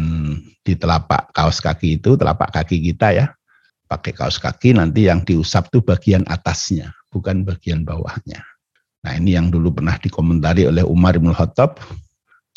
di 0.65 0.73
telapak 0.79 1.35
kaos 1.37 1.61
kaki 1.61 2.01
itu, 2.01 2.17
telapak 2.17 2.57
kaki 2.57 2.81
kita 2.81 3.13
ya, 3.13 3.27
pakai 3.85 4.17
kaos 4.17 4.41
kaki 4.41 4.73
nanti 4.73 5.13
yang 5.13 5.21
diusap 5.21 5.69
itu 5.69 5.85
bagian 5.85 6.25
atasnya, 6.25 6.89
bukan 7.13 7.45
bagian 7.45 7.85
bawahnya. 7.85 8.41
Nah 9.05 9.13
ini 9.21 9.37
yang 9.37 9.53
dulu 9.53 9.77
pernah 9.77 10.01
dikomentari 10.01 10.65
oleh 10.65 10.81
Umar 10.89 11.21
bin 11.21 11.37
Khattab, 11.37 11.85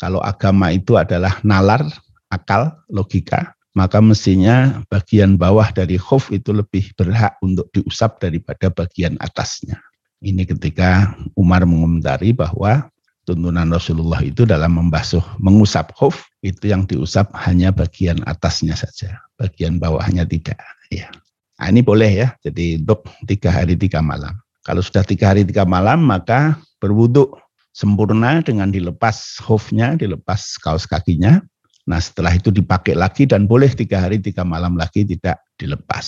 kalau 0.00 0.24
agama 0.24 0.72
itu 0.72 0.96
adalah 0.96 1.36
nalar, 1.44 1.84
akal, 2.32 2.72
logika, 2.88 3.52
maka 3.74 3.98
mestinya 3.98 4.86
bagian 4.86 5.34
bawah 5.34 5.68
dari 5.74 5.98
khuf 5.98 6.30
itu 6.30 6.54
lebih 6.54 6.94
berhak 6.94 7.34
untuk 7.42 7.68
diusap 7.74 8.22
daripada 8.22 8.70
bagian 8.70 9.18
atasnya. 9.18 9.82
Ini 10.24 10.46
ketika 10.46 11.12
Umar 11.34 11.66
mengomentari 11.66 12.32
bahwa 12.32 12.88
tuntunan 13.26 13.68
Rasulullah 13.68 14.22
itu 14.22 14.46
dalam 14.46 14.78
membasuh, 14.78 15.20
mengusap 15.42 15.92
khuf 15.98 16.30
itu 16.40 16.70
yang 16.70 16.86
diusap 16.86 17.34
hanya 17.44 17.74
bagian 17.74 18.22
atasnya 18.24 18.78
saja, 18.78 19.20
bagian 19.36 19.82
bawahnya 19.82 20.22
tidak. 20.24 20.56
Ya. 20.88 21.10
Nah, 21.58 21.66
ini 21.68 21.82
boleh 21.82 22.10
ya, 22.24 22.28
jadi 22.46 22.78
untuk 22.78 23.10
tiga 23.26 23.50
hari 23.50 23.74
tiga 23.74 24.00
malam. 24.00 24.38
Kalau 24.64 24.80
sudah 24.80 25.04
tiga 25.04 25.34
hari 25.34 25.44
tiga 25.44 25.68
malam 25.68 26.00
maka 26.04 26.56
berwuduk 26.80 27.36
sempurna 27.74 28.38
dengan 28.40 28.70
dilepas 28.70 29.42
khufnya, 29.42 29.98
dilepas 29.98 30.56
kaos 30.62 30.86
kakinya, 30.86 31.42
Nah 31.84 32.00
setelah 32.00 32.32
itu 32.32 32.48
dipakai 32.48 32.96
lagi 32.96 33.28
dan 33.28 33.44
boleh 33.44 33.68
tiga 33.76 34.00
hari 34.00 34.16
tiga 34.16 34.40
malam 34.40 34.76
lagi 34.76 35.04
tidak 35.04 35.44
dilepas. 35.60 36.06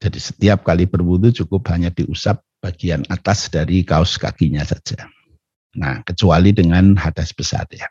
Jadi 0.00 0.18
setiap 0.20 0.64
kali 0.64 0.88
berwudu 0.88 1.32
cukup 1.44 1.68
hanya 1.72 1.92
diusap 1.92 2.40
bagian 2.64 3.04
atas 3.12 3.52
dari 3.52 3.84
kaos 3.84 4.16
kakinya 4.16 4.64
saja. 4.64 5.08
Nah 5.76 6.00
kecuali 6.04 6.56
dengan 6.56 6.96
hadas 6.96 7.36
besar 7.36 7.68
ya. 7.72 7.88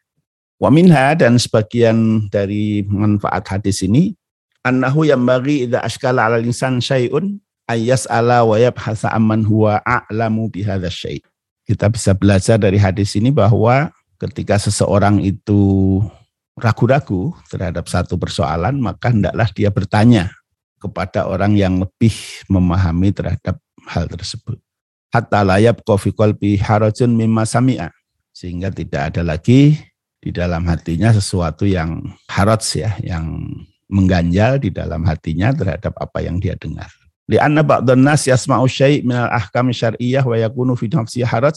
Waminha 0.57 1.13
dan 1.17 1.37
sebagian 1.37 2.29
dari 2.33 2.81
manfaat 2.89 3.45
hadis 3.49 3.85
ini 3.85 4.17
annahu 4.65 5.05
yang 5.05 5.21
bagi 5.21 5.69
idza 5.69 5.83
ashkala 5.83 6.25
'ala 6.25 6.41
insan 6.41 6.81
syai'un 6.81 7.37
ayas 7.69 8.09
ala 8.09 8.41
wa 8.47 8.57
yabhasa 8.57 9.11
amman 9.13 9.45
huwa 9.45 9.83
a'lamu 9.85 10.49
bihadza 10.49 10.89
syai. 10.89 11.21
Kita 11.63 11.87
bisa 11.87 12.11
belajar 12.11 12.59
dari 12.59 12.75
hadis 12.75 13.15
ini 13.15 13.31
bahwa 13.31 13.91
ketika 14.19 14.59
seseorang 14.59 15.23
itu 15.23 15.99
ragu-ragu 16.57 17.33
terhadap 17.49 17.89
satu 17.89 18.17
persoalan, 18.17 18.77
maka 18.77 19.09
hendaklah 19.09 19.49
dia 19.53 19.69
bertanya 19.73 20.33
kepada 20.77 21.25
orang 21.25 21.55
yang 21.55 21.79
lebih 21.79 22.13
memahami 22.51 23.15
terhadap 23.15 23.57
hal 23.87 24.05
tersebut. 24.05 24.59
Hatta 25.13 25.45
layab 25.45 25.81
kofi 25.85 26.09
kolbi 26.09 26.57
harajun 26.57 27.13
mimma 27.13 27.45
sami'a. 27.45 27.93
Sehingga 28.33 28.73
tidak 28.73 29.13
ada 29.13 29.21
lagi 29.21 29.77
di 30.17 30.33
dalam 30.33 30.65
hatinya 30.65 31.13
sesuatu 31.13 31.69
yang 31.69 32.01
haraj 32.25 32.65
ya, 32.81 32.97
yang 33.05 33.45
mengganjal 33.85 34.57
di 34.57 34.73
dalam 34.73 35.05
hatinya 35.05 35.53
terhadap 35.53 35.93
apa 36.01 36.25
yang 36.25 36.41
dia 36.41 36.57
dengar. 36.57 36.89
Lianna 37.29 37.61
ba'dhan 37.61 38.01
nas 38.01 38.25
yasma'u 38.25 38.65
syai' 38.65 39.05
minal 39.05 39.29
ahkam 39.29 39.69
syar'iyyah 39.69 40.25
wa 40.25 40.35
yakunu 40.35 40.73
fi 40.75 40.89
nafsi 40.89 41.21
haraj 41.21 41.55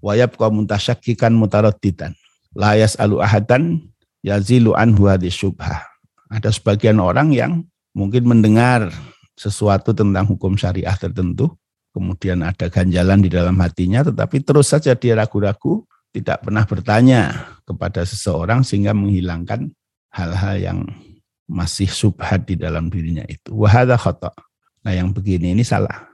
wa 0.00 0.16
yabqa 0.16 0.48
muntasyakkikan 0.48 1.36
mutaraddidan. 1.36 2.16
La 2.56 2.74
yas'alu 2.74 3.20
ahadan 3.22 3.89
yazilu 4.24 4.76
anhu 4.76 5.08
syubhah. 5.28 5.84
Ada 6.30 6.54
sebagian 6.54 7.02
orang 7.02 7.34
yang 7.34 7.66
mungkin 7.92 8.28
mendengar 8.28 8.94
sesuatu 9.34 9.90
tentang 9.90 10.28
hukum 10.28 10.54
syariah 10.54 10.94
tertentu, 10.94 11.50
kemudian 11.90 12.44
ada 12.46 12.70
ganjalan 12.70 13.24
di 13.24 13.30
dalam 13.32 13.56
hatinya, 13.58 14.06
tetapi 14.06 14.44
terus 14.46 14.70
saja 14.70 14.94
dia 14.94 15.18
ragu-ragu, 15.18 15.82
tidak 16.14 16.46
pernah 16.46 16.62
bertanya 16.66 17.50
kepada 17.66 18.06
seseorang 18.06 18.62
sehingga 18.62 18.94
menghilangkan 18.94 19.70
hal-hal 20.14 20.56
yang 20.58 20.78
masih 21.50 21.90
subhat 21.90 22.46
di 22.46 22.54
dalam 22.54 22.86
dirinya 22.90 23.26
itu. 23.26 23.50
Wahada 23.50 23.98
khata. 23.98 24.30
Nah 24.86 24.92
yang 24.94 25.10
begini 25.10 25.54
ini 25.54 25.66
salah. 25.66 26.06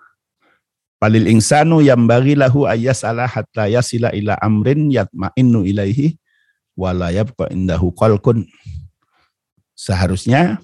Palil 0.97 1.29
insanu 1.29 1.85
yang 1.85 2.09
bagi 2.09 2.33
lahu 2.33 2.65
ayas 2.65 3.05
ala 3.05 3.29
hatta 3.29 3.69
yasila 3.69 4.17
ila 4.17 4.33
amrin 4.41 4.89
yatma'innu 4.89 5.69
ilaihi 5.69 6.17
walayab 6.77 7.33
indahu 7.51 7.91
qalkun. 7.97 8.45
Seharusnya 9.77 10.61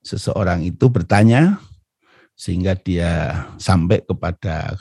seseorang 0.00 0.62
itu 0.62 0.86
bertanya 0.88 1.58
sehingga 2.34 2.74
dia 2.74 3.44
sampai 3.58 4.02
kepada 4.02 4.74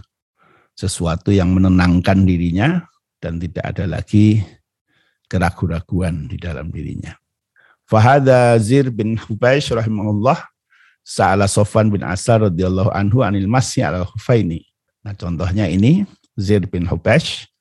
sesuatu 0.73 1.29
yang 1.29 1.53
menenangkan 1.53 2.25
dirinya 2.25 2.85
dan 3.21 3.37
tidak 3.37 3.65
ada 3.75 3.85
lagi 3.85 4.41
keraguan-raguan 5.29 6.29
di 6.29 6.37
dalam 6.37 6.69
dirinya. 6.73 7.13
Fahada 7.85 8.57
Zir 8.57 8.89
bin 8.89 9.17
Hubaish 9.17 9.69
rahimahullah 9.69 10.39
Sa'ala 11.03 11.51
Sofwan 11.51 11.91
bin 11.91 11.99
Asar 11.99 12.47
radhiyallahu 12.47 12.89
anhu 12.95 13.21
anil 13.21 13.45
masyi 13.45 13.83
al 13.83 14.07
khufaini. 14.07 14.63
Nah, 15.03 15.11
contohnya 15.13 15.67
ini 15.67 16.07
Zaid 16.39 16.71
bin 16.71 16.87
Hubash 16.87 17.51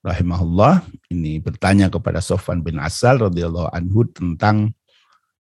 rahimahullah 0.00 0.84
ini 1.12 1.40
bertanya 1.40 1.92
kepada 1.92 2.24
Sofwan 2.24 2.64
bin 2.64 2.80
Asal 2.80 3.20
radhiyallahu 3.20 3.68
anhu 3.72 4.08
tentang 4.08 4.72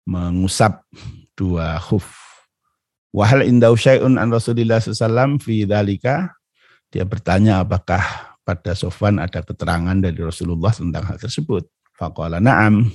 mengusap 0.07 0.87
dua 1.35 1.77
khuf. 1.83 2.07
Wahal 3.11 3.49
indau 3.49 3.75
syai'un 3.75 4.21
an 4.21 4.29
Rasulillah 4.31 4.79
SAW 4.79 5.41
fi 5.43 5.67
dalika. 5.67 6.37
Dia 6.93 7.03
bertanya 7.03 7.65
apakah 7.65 8.37
pada 8.47 8.79
Sofwan 8.79 9.19
ada 9.19 9.43
keterangan 9.43 9.99
dari 9.99 10.21
Rasulullah 10.23 10.71
tentang 10.71 11.03
hal 11.03 11.19
tersebut. 11.19 11.67
Faqala 11.97 12.39
na'am 12.39 12.87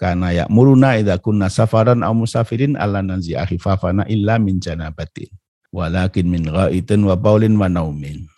karena 0.00 0.32
ya 0.32 0.44
muruna 0.48 0.96
idza 0.96 1.20
kunna 1.20 1.52
safaran 1.52 2.00
aw 2.00 2.12
musafirin 2.16 2.76
alla 2.76 3.04
nanzi 3.04 3.36
akhifafana 3.36 4.08
illa 4.08 4.40
min 4.40 4.56
janabatin 4.56 5.28
walakin 5.74 6.26
min 6.28 6.44
ghaitin 6.46 7.04
wa 7.04 7.16
baulin 7.16 7.56
wa 7.56 7.66
naumin. 7.66 8.28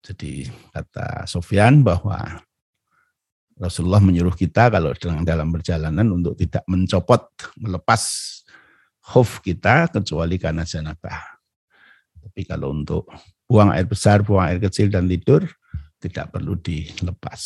Jadi 0.00 0.48
kata 0.72 1.28
Sofyan 1.28 1.84
bahwa 1.84 2.40
Rasulullah 3.60 4.00
menyuruh 4.00 4.32
kita 4.32 4.72
kalau 4.72 4.96
dalam 5.20 5.52
perjalanan 5.52 6.08
untuk 6.08 6.32
tidak 6.40 6.64
mencopot, 6.64 7.28
melepas 7.60 8.00
khuf 9.04 9.44
kita 9.44 9.92
kecuali 9.92 10.40
karena 10.40 10.64
janabah. 10.64 11.20
Tapi 12.24 12.40
kalau 12.48 12.72
untuk 12.72 13.04
buang 13.44 13.68
air 13.76 13.84
besar, 13.84 14.24
buang 14.24 14.48
air 14.48 14.56
kecil 14.56 14.88
dan 14.88 15.04
tidur 15.04 15.44
tidak 16.00 16.32
perlu 16.32 16.56
dilepas. 16.56 17.42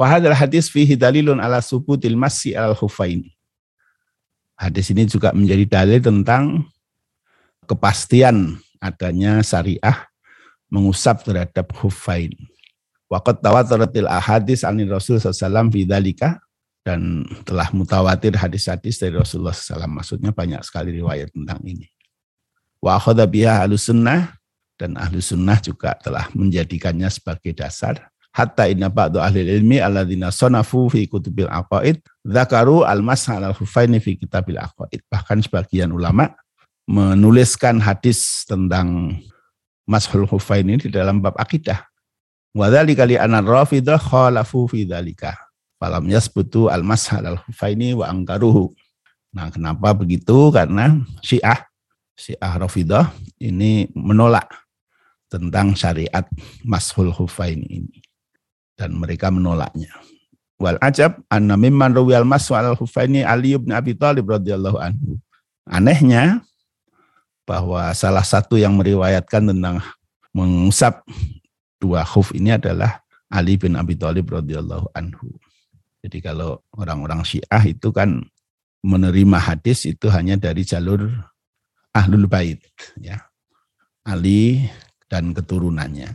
Wahadal 0.00 0.32
hadis 0.32 0.72
fihi 0.72 0.96
dalilun 0.96 1.36
ala 1.36 1.60
subutil 1.60 2.16
masyi 2.16 2.56
al 2.56 2.72
khufain. 2.72 3.28
Hadis 4.56 4.88
ini 4.88 5.04
juga 5.04 5.36
menjadi 5.36 5.68
dalil 5.68 6.00
tentang 6.00 6.64
kepastian 7.68 8.56
adanya 8.80 9.44
syariah 9.44 10.11
mengusap 10.72 11.20
terhadap 11.20 11.68
khufain. 11.76 12.32
Waqat 13.12 13.44
tawataratil 13.44 14.08
ahadis 14.08 14.64
anil 14.64 14.88
Rasul 14.88 15.20
SAW 15.20 15.68
bidalika 15.68 16.40
dan 16.80 17.28
telah 17.44 17.68
mutawatir 17.76 18.32
hadis-hadis 18.32 18.96
dari 18.96 19.20
Rasulullah 19.20 19.52
SAW. 19.52 19.84
Maksudnya 19.84 20.32
banyak 20.32 20.64
sekali 20.64 20.96
riwayat 20.96 21.28
tentang 21.28 21.60
ini. 21.68 21.92
Wa 22.80 22.96
akhadha 22.96 23.28
biha 23.28 23.68
sunnah 23.76 24.32
dan 24.80 24.96
ahlu 24.96 25.20
sunnah 25.20 25.60
juga 25.60 25.92
telah 26.00 26.26
menjadikannya 26.32 27.06
sebagai 27.12 27.52
dasar 27.52 28.10
hatta 28.32 28.64
inna 28.66 28.88
ba'du 28.88 29.20
ahli 29.20 29.44
ilmi 29.44 29.78
alladzina 29.78 30.32
sonafu 30.32 30.88
fi 30.88 31.04
kutubil 31.04 31.52
aqaid 31.52 32.00
zakaru 32.24 32.82
al-mas'al 32.82 33.44
al-hufaini 33.44 34.00
fi 34.00 34.16
kitabil 34.16 34.56
aqaid. 34.56 35.04
Bahkan 35.12 35.44
sebagian 35.44 35.92
ulama 35.92 36.32
menuliskan 36.88 37.78
hadis 37.78 38.48
tentang 38.48 39.20
mashul 39.86 40.26
hufain 40.28 40.66
ini 40.66 40.78
di 40.78 40.90
dalam 40.90 41.18
bab 41.18 41.34
akidah. 41.38 41.82
Wadhalika 42.52 43.08
li 43.08 43.16
anar 43.16 43.44
rafidah 43.44 43.96
khalafu 43.96 44.68
fi 44.68 44.84
dhalika. 44.84 45.32
Falam 45.80 46.06
yasbutu 46.06 46.70
al-mashal 46.70 47.26
al-hufaini 47.26 47.96
wa 47.96 48.06
angkaruhu. 48.06 48.70
Nah 49.34 49.48
kenapa 49.50 49.96
begitu? 49.96 50.52
Karena 50.52 51.00
syiah, 51.24 51.64
syiah 52.14 52.52
rafidah 52.60 53.10
ini 53.40 53.90
menolak 53.96 54.46
tentang 55.32 55.72
syariat 55.72 56.28
mashul 56.62 57.08
hufain 57.08 57.58
ini 57.64 58.04
dan 58.76 58.92
mereka 58.94 59.32
menolaknya. 59.32 59.90
Wal 60.60 60.78
ajab 60.78 61.18
anna 61.26 61.58
mimman 61.58 61.90
rawiyal 61.96 62.28
masu 62.28 62.54
al 62.54 62.78
hufaini 62.78 63.26
Ali 63.26 63.56
bin 63.58 63.74
Abi 63.74 63.96
Thalib 63.96 64.28
radhiyallahu 64.28 64.78
anhu. 64.78 65.18
Anehnya 65.66 66.44
bahwa 67.42 67.90
salah 67.92 68.22
satu 68.22 68.58
yang 68.58 68.74
meriwayatkan 68.78 69.50
tentang 69.50 69.82
mengusap 70.32 71.02
dua 71.82 72.06
khuf 72.06 72.32
ini 72.32 72.54
adalah 72.54 73.02
Ali 73.32 73.58
bin 73.58 73.74
Abi 73.74 73.98
Thalib 73.98 74.28
radhiyallahu 74.30 74.92
anhu. 74.94 75.32
Jadi 76.02 76.18
kalau 76.18 76.60
orang-orang 76.74 77.22
Syiah 77.22 77.62
itu 77.64 77.94
kan 77.94 78.22
menerima 78.82 79.38
hadis 79.38 79.86
itu 79.86 80.10
hanya 80.10 80.34
dari 80.34 80.66
jalur 80.66 81.06
Ahlul 81.94 82.26
Bait 82.26 82.58
ya. 82.98 83.22
Ali 84.02 84.66
dan 85.06 85.30
keturunannya. 85.30 86.10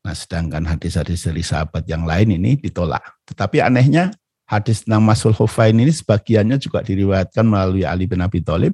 Nah, 0.00 0.14
sedangkan 0.16 0.64
hadis-hadis 0.64 1.28
dari 1.28 1.44
sahabat 1.44 1.84
yang 1.84 2.08
lain 2.08 2.40
ini 2.40 2.56
ditolak. 2.56 3.04
Tetapi 3.28 3.60
anehnya 3.60 4.08
hadis 4.48 4.86
tentang 4.86 5.04
Masul 5.04 5.36
Hufain 5.36 5.76
ini 5.76 5.92
sebagiannya 5.92 6.56
juga 6.56 6.80
diriwayatkan 6.80 7.44
melalui 7.44 7.84
Ali 7.84 8.08
bin 8.08 8.24
Abi 8.24 8.40
Thalib, 8.40 8.72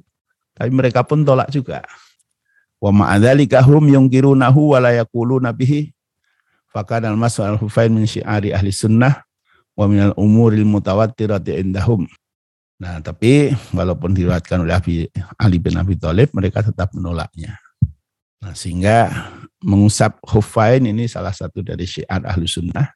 tapi 0.55 0.71
mereka 0.71 1.03
pun 1.03 1.27
tolak 1.27 1.51
juga. 1.51 1.83
Wa 2.79 2.89
ma'adzalika 2.95 3.59
hum 3.67 3.91
yungkirunahu 3.91 4.75
wa 4.75 4.79
la 4.79 4.95
yaquluna 4.95 5.51
bihi. 5.51 5.91
Fakana 6.71 7.11
al-masul 7.11 7.55
al-hufain 7.55 7.91
min 7.91 8.07
syi'ari 8.07 8.51
ahli 8.55 8.71
sunnah 8.71 9.23
wa 9.75 9.85
minal 9.87 10.15
umuril 10.15 10.63
mutawattirati 10.63 11.59
indahum. 11.59 12.07
Nah, 12.75 12.99
tapi 12.99 13.55
walaupun 13.71 14.11
diriwayatkan 14.11 14.67
oleh 14.67 14.75
Ali 15.39 15.57
bin 15.63 15.79
Abi 15.79 15.95
Thalib, 15.95 16.35
mereka 16.35 16.59
tetap 16.59 16.91
menolaknya. 16.91 17.55
Nah, 18.43 18.51
sehingga 18.51 19.07
mengusap 19.63 20.19
hufain 20.27 20.83
ini 20.83 21.07
salah 21.07 21.31
satu 21.31 21.63
dari 21.63 21.87
syiar 21.87 22.27
ahlu 22.27 22.43
sunnah 22.43 22.91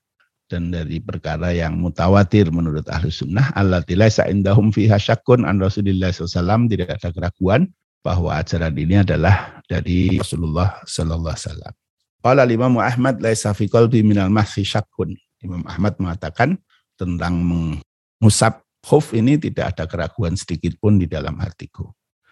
dan 0.49 0.73
dari 0.73 0.97
perkara 0.97 1.53
yang 1.53 1.77
mutawatir 1.77 2.49
menurut 2.49 2.83
ahlu 2.89 3.13
sunnah 3.13 3.53
Allah 3.53 3.85
tilaisa 3.85 4.25
indahum 4.25 4.73
fiha 4.73 4.97
syakun 4.97 5.45
an 5.45 5.61
Rasulillah 5.61 6.09
SAW 6.09 6.65
tidak 6.65 6.97
ada 6.97 7.13
keraguan 7.13 7.69
bahwa 8.01 8.33
ajaran 8.33 8.73
ini 8.73 9.05
adalah 9.05 9.61
dari 9.69 10.17
Rasulullah 10.17 10.81
Sallallahu 10.89 11.35
Alaihi 11.35 11.45
Wasallam. 11.45 11.73
Qala 12.19 12.43
Imam 12.49 12.73
Ahmad 12.81 13.21
laisa 13.21 13.53
fi 13.53 13.69
qalbi 13.69 14.03
minal 14.03 14.33
mahsi 14.33 14.65
syakun. 14.65 15.15
Imam 15.39 15.63
Ahmad 15.69 15.95
mengatakan 16.01 16.59
tentang 16.99 17.39
mengusap 17.39 18.65
khuf 18.83 19.15
ini 19.15 19.39
tidak 19.39 19.77
ada 19.77 19.87
keraguan 19.87 20.35
sedikit 20.35 20.75
pun 20.81 20.99
di 20.99 21.07
dalam 21.07 21.39
hatiku. 21.39 21.87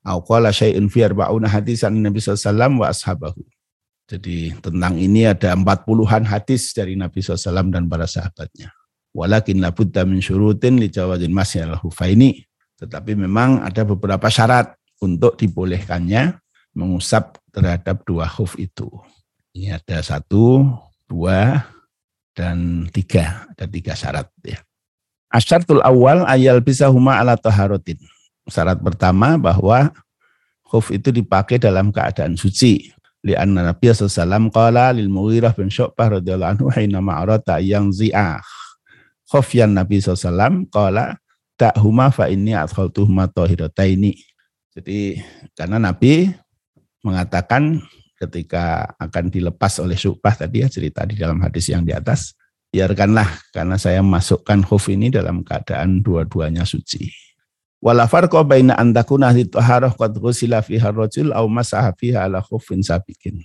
Au 0.07 0.23
qala 0.23 0.51
syai'un 0.51 0.87
fi 0.91 1.07
arba'una 1.07 1.51
hadisan 1.51 1.95
Nabi 1.99 2.19
sallallahu 2.19 2.83
wa 2.83 2.87
ashabahu. 2.91 3.43
Jadi 4.07 4.55
tentang 4.63 4.95
ini 4.95 5.27
ada 5.27 5.51
40-an 5.51 6.23
hadis 6.23 6.71
dari 6.71 6.95
Nabi 6.95 7.19
SAW 7.19 7.67
dan 7.67 7.91
para 7.91 8.07
sahabatnya. 8.07 8.71
Walakin 9.11 9.59
labudda 9.59 10.07
min 10.07 10.23
syurutin 10.23 10.79
li 10.79 10.87
jawazin 10.87 11.35
masyal 11.35 11.75
hufaini. 11.83 12.47
Tetapi 12.79 13.19
memang 13.19 13.59
ada 13.67 13.83
beberapa 13.83 14.31
syarat 14.31 14.79
untuk 15.03 15.35
dibolehkannya 15.35 16.39
mengusap 16.77 17.41
terhadap 17.51 18.05
dua 18.07 18.29
khuf 18.29 18.55
itu. 18.55 18.87
Ini 19.51 19.81
ada 19.81 19.99
satu, 19.99 20.71
dua, 21.09 21.67
dan 22.37 22.85
tiga. 22.93 23.49
Ada 23.57 23.65
tiga 23.65 23.93
syarat 23.97 24.29
ya. 24.45 24.61
Asyartul 25.33 25.83
awal 25.83 26.23
ayal 26.29 26.61
bisa 26.63 26.87
huma 26.87 27.19
ala 27.19 27.35
taharotin. 27.35 27.99
Syarat 28.47 28.79
pertama 28.79 29.35
bahwa 29.35 29.91
khuf 30.63 30.93
itu 30.93 31.11
dipakai 31.11 31.59
dalam 31.59 31.91
keadaan 31.91 32.37
suci. 32.37 32.93
Lianna 33.27 33.75
Nabi 33.75 33.91
SAW 33.91 34.47
qala 34.47 34.95
lil 34.95 35.11
Mughirah 35.11 35.51
bin 35.51 35.67
Syu'bah 35.67 36.15
radhiyallahu 36.15 36.51
anhu 36.55 36.65
hina 36.71 37.03
ma'arata 37.03 37.59
yang 37.59 37.91
zi'ah. 37.91 38.39
Khufyan 39.27 39.75
Nabi 39.75 39.99
SAW 39.99 40.71
qala 40.71 41.19
huma 41.83 42.07
fa 42.07 42.31
inni 42.31 42.55
adkhaltuhuma 42.55 43.27
tahirataini. 43.27 44.15
Jadi 44.71 45.19
karena 45.51 45.75
Nabi 45.75 46.31
mengatakan 47.03 47.83
ketika 48.15 48.95
akan 48.95 49.27
dilepas 49.27 49.83
oleh 49.83 49.99
Syu'bah 49.99 50.39
tadi 50.39 50.63
ya 50.63 50.71
cerita 50.71 51.03
di 51.03 51.19
dalam 51.19 51.43
hadis 51.43 51.67
yang 51.67 51.83
di 51.83 51.91
atas, 51.91 52.31
biarkanlah 52.71 53.27
karena 53.51 53.75
saya 53.75 53.99
masukkan 53.99 54.63
khuf 54.63 54.87
ini 54.87 55.11
dalam 55.11 55.43
keadaan 55.43 55.99
dua-duanya 55.99 56.63
suci. 56.63 57.26
Wala 57.77 58.09
farqa 58.09 58.41
baina 58.41 58.73
an 58.73 58.89
takuna 58.89 59.29
taharah 59.33 59.93
qad 59.93 60.17
ghusila 60.17 60.65
fiha 60.65 60.89
rajul 60.89 61.29
aw 61.29 61.45
masaha 61.45 61.93
fiha 61.93 62.25
ala 62.25 62.41
khufin 62.41 62.81
sabiqin. 62.81 63.37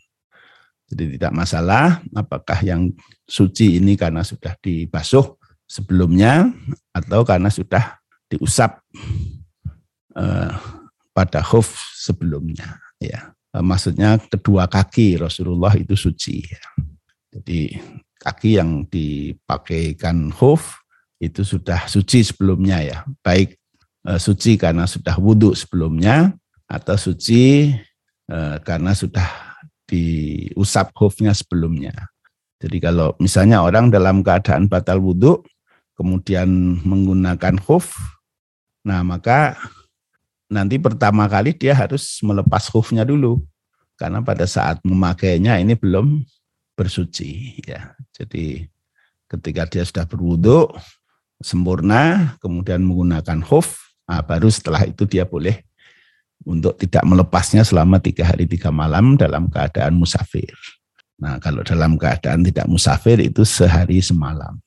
Jadi 0.89 1.17
tidak 1.17 1.33
masalah 1.33 2.01
apakah 2.13 2.61
yang 2.65 2.93
suci 3.29 3.81
ini 3.81 3.97
karena 3.97 4.25
sudah 4.25 4.57
dibasuh 4.61 5.37
sebelumnya 5.65 6.53
atau 6.93 7.25
karena 7.25 7.49
sudah 7.49 7.97
diusap 8.29 8.81
uh, 10.17 10.53
pada 11.13 11.41
khuf 11.45 11.93
sebelumnya 11.97 12.81
ya. 13.01 13.33
Eh, 13.53 13.61
maksudnya 13.61 14.17
kedua 14.17 14.65
kaki 14.65 15.21
Rasulullah 15.21 15.77
itu 15.77 15.93
suci. 15.93 16.41
Jadi 17.33 17.77
kaki 18.17 18.57
yang 18.57 18.85
dipakaikan 18.89 20.33
khuf 20.33 20.81
itu 21.21 21.45
sudah 21.45 21.87
suci 21.87 22.25
sebelumnya 22.27 22.83
ya, 22.83 22.99
baik 23.23 23.62
suci 24.19 24.59
karena 24.59 24.85
sudah 24.87 25.15
wudhu 25.15 25.55
sebelumnya 25.55 26.35
atau 26.67 26.99
suci 26.99 27.71
e, 28.27 28.39
karena 28.67 28.97
sudah 28.97 29.27
diusap 29.87 30.91
khufnya 30.97 31.31
sebelumnya. 31.37 31.95
Jadi 32.59 32.79
kalau 32.79 33.15
misalnya 33.19 33.63
orang 33.63 33.91
dalam 33.91 34.23
keadaan 34.23 34.67
batal 34.67 34.99
wudhu 34.99 35.43
kemudian 35.95 36.49
menggunakan 36.83 37.59
khuf, 37.63 37.95
nah 38.83 39.05
maka 39.07 39.55
nanti 40.51 40.81
pertama 40.83 41.31
kali 41.31 41.55
dia 41.55 41.77
harus 41.77 42.19
melepas 42.25 42.67
khufnya 42.71 43.07
dulu 43.07 43.39
karena 43.95 44.19
pada 44.25 44.49
saat 44.49 44.83
memakainya 44.83 45.63
ini 45.63 45.79
belum 45.79 46.27
bersuci 46.75 47.63
ya. 47.67 47.95
Jadi 48.11 48.67
ketika 49.31 49.63
dia 49.69 49.85
sudah 49.87 50.05
berwudu 50.09 50.73
sempurna 51.39 52.35
kemudian 52.43 52.83
menggunakan 52.83 53.43
khuf 53.43 53.92
nah 54.09 54.21
baru 54.21 54.49
setelah 54.51 54.85
itu 54.87 55.07
dia 55.07 55.23
boleh 55.27 55.63
untuk 56.43 56.75
tidak 56.79 57.03
melepasnya 57.07 57.63
selama 57.63 58.03
tiga 58.03 58.27
hari 58.27 58.51
tiga 58.51 58.75
malam 58.75 59.15
dalam 59.15 59.47
keadaan 59.47 59.95
musafir. 59.95 60.53
Nah 61.23 61.39
kalau 61.39 61.63
dalam 61.63 61.95
keadaan 61.95 62.43
tidak 62.43 62.67
musafir 62.67 63.23
itu 63.23 63.47
sehari 63.47 64.03
semalam. 64.03 64.59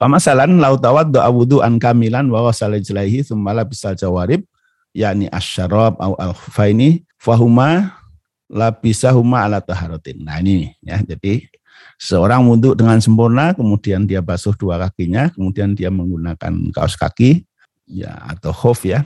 Pamasalan 0.00 0.56
lautawat 0.56 1.12
doa 1.12 1.28
wudu 1.28 1.60
an 1.60 1.76
kamilan 1.76 2.24
wa 2.32 2.48
wasala 2.48 2.80
jelaihi 2.80 3.20
sumala 3.20 3.68
bisa 3.68 3.92
jawarib 3.92 4.40
yakni 4.96 5.28
asyarab 5.28 6.00
au 6.00 6.16
al 6.16 6.32
khufaini 6.32 7.04
fahuma 7.20 8.00
la 8.48 8.72
bisa 8.72 9.12
huma 9.12 9.44
ala 9.44 9.60
taharotin. 9.60 10.24
Nah 10.24 10.40
ini 10.40 10.72
ya, 10.80 11.04
jadi 11.04 11.44
seorang 12.00 12.42
wudhu 12.48 12.72
dengan 12.72 12.96
sempurna, 12.98 13.52
kemudian 13.52 14.08
dia 14.08 14.24
basuh 14.24 14.56
dua 14.56 14.80
kakinya, 14.88 15.28
kemudian 15.30 15.76
dia 15.76 15.92
menggunakan 15.92 16.72
kaos 16.72 16.96
kaki 16.96 17.44
ya 17.90 18.14
atau 18.30 18.54
khuf 18.54 18.86
ya, 18.86 19.02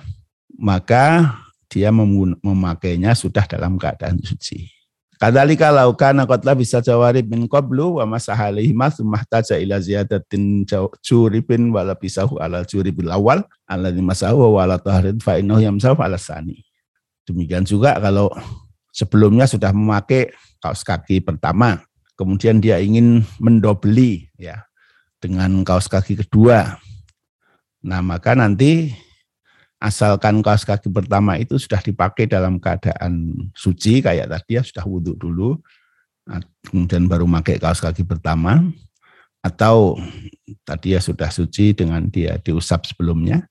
maka 0.60 1.34
dia 1.72 1.88
memakainya 1.90 3.16
sudah 3.16 3.48
dalam 3.48 3.80
keadaan 3.80 4.20
suci. 4.20 4.68
Kadalika 5.14 5.70
laukana 5.70 6.26
qatla 6.28 6.52
bisa 6.58 6.82
jawarib 6.82 7.30
min 7.30 7.46
qablu 7.48 8.02
wa 8.02 8.04
masaha 8.04 8.50
alaihi 8.50 8.74
ma 8.76 8.92
taja 9.24 9.56
ila 9.56 9.78
ziyadatin 9.80 10.66
curibin 11.00 11.70
wala 11.72 11.96
bisahu 11.96 12.36
ala 12.42 12.66
curibil 12.66 13.08
awal 13.08 13.40
alladhi 13.64 14.02
masahu 14.02 14.58
wa 14.58 14.66
ala 14.66 14.76
tahrid 14.76 15.22
fa 15.22 15.38
innahu 15.38 15.62
yamsahu 15.62 15.96
ala 16.02 16.18
sani. 16.18 16.66
Demikian 17.24 17.64
juga 17.64 17.96
kalau 18.02 18.28
sebelumnya 18.92 19.48
sudah 19.48 19.72
memakai 19.72 20.34
kaos 20.60 20.84
kaki 20.84 21.24
pertama, 21.24 21.80
kemudian 22.20 22.60
dia 22.60 22.82
ingin 22.82 23.24
mendobeli 23.40 24.28
ya 24.36 24.66
dengan 25.22 25.62
kaos 25.64 25.88
kaki 25.88 26.26
kedua. 26.26 26.76
Nah, 27.84 28.00
maka 28.00 28.32
nanti 28.32 28.96
asalkan 29.76 30.40
kaos 30.40 30.64
kaki 30.64 30.88
pertama 30.88 31.36
itu 31.36 31.60
sudah 31.60 31.76
dipakai 31.84 32.24
dalam 32.24 32.56
keadaan 32.56 33.36
suci 33.52 34.00
kayak 34.00 34.32
tadi 34.32 34.56
ya 34.56 34.64
sudah 34.64 34.80
wudhu 34.88 35.12
dulu 35.12 35.60
nah, 36.24 36.40
kemudian 36.64 37.04
baru 37.04 37.28
pakai 37.28 37.60
kaos 37.60 37.84
kaki 37.84 38.00
pertama 38.08 38.64
atau 39.44 40.00
tadi 40.64 40.96
ya 40.96 41.04
sudah 41.04 41.28
suci 41.28 41.76
dengan 41.76 42.08
dia 42.08 42.40
diusap 42.40 42.88
sebelumnya 42.88 43.44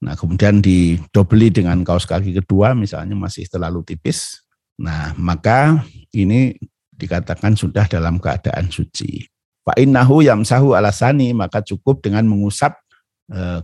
nah 0.00 0.16
kemudian 0.16 0.64
didobeli 0.64 1.52
dengan 1.52 1.84
kaos 1.84 2.08
kaki 2.08 2.32
kedua 2.40 2.72
misalnya 2.72 3.12
masih 3.12 3.44
terlalu 3.44 3.84
tipis 3.84 4.40
nah 4.80 5.12
maka 5.20 5.84
ini 6.16 6.56
dikatakan 6.94 7.58
sudah 7.58 7.90
dalam 7.90 8.22
keadaan 8.22 8.70
suci. 8.70 9.26
Pak 9.64 9.80
innahu 9.80 10.20
yamsahu 10.20 10.76
alasani 10.76 11.32
maka 11.32 11.64
cukup 11.64 12.04
dengan 12.04 12.28
mengusap 12.28 12.83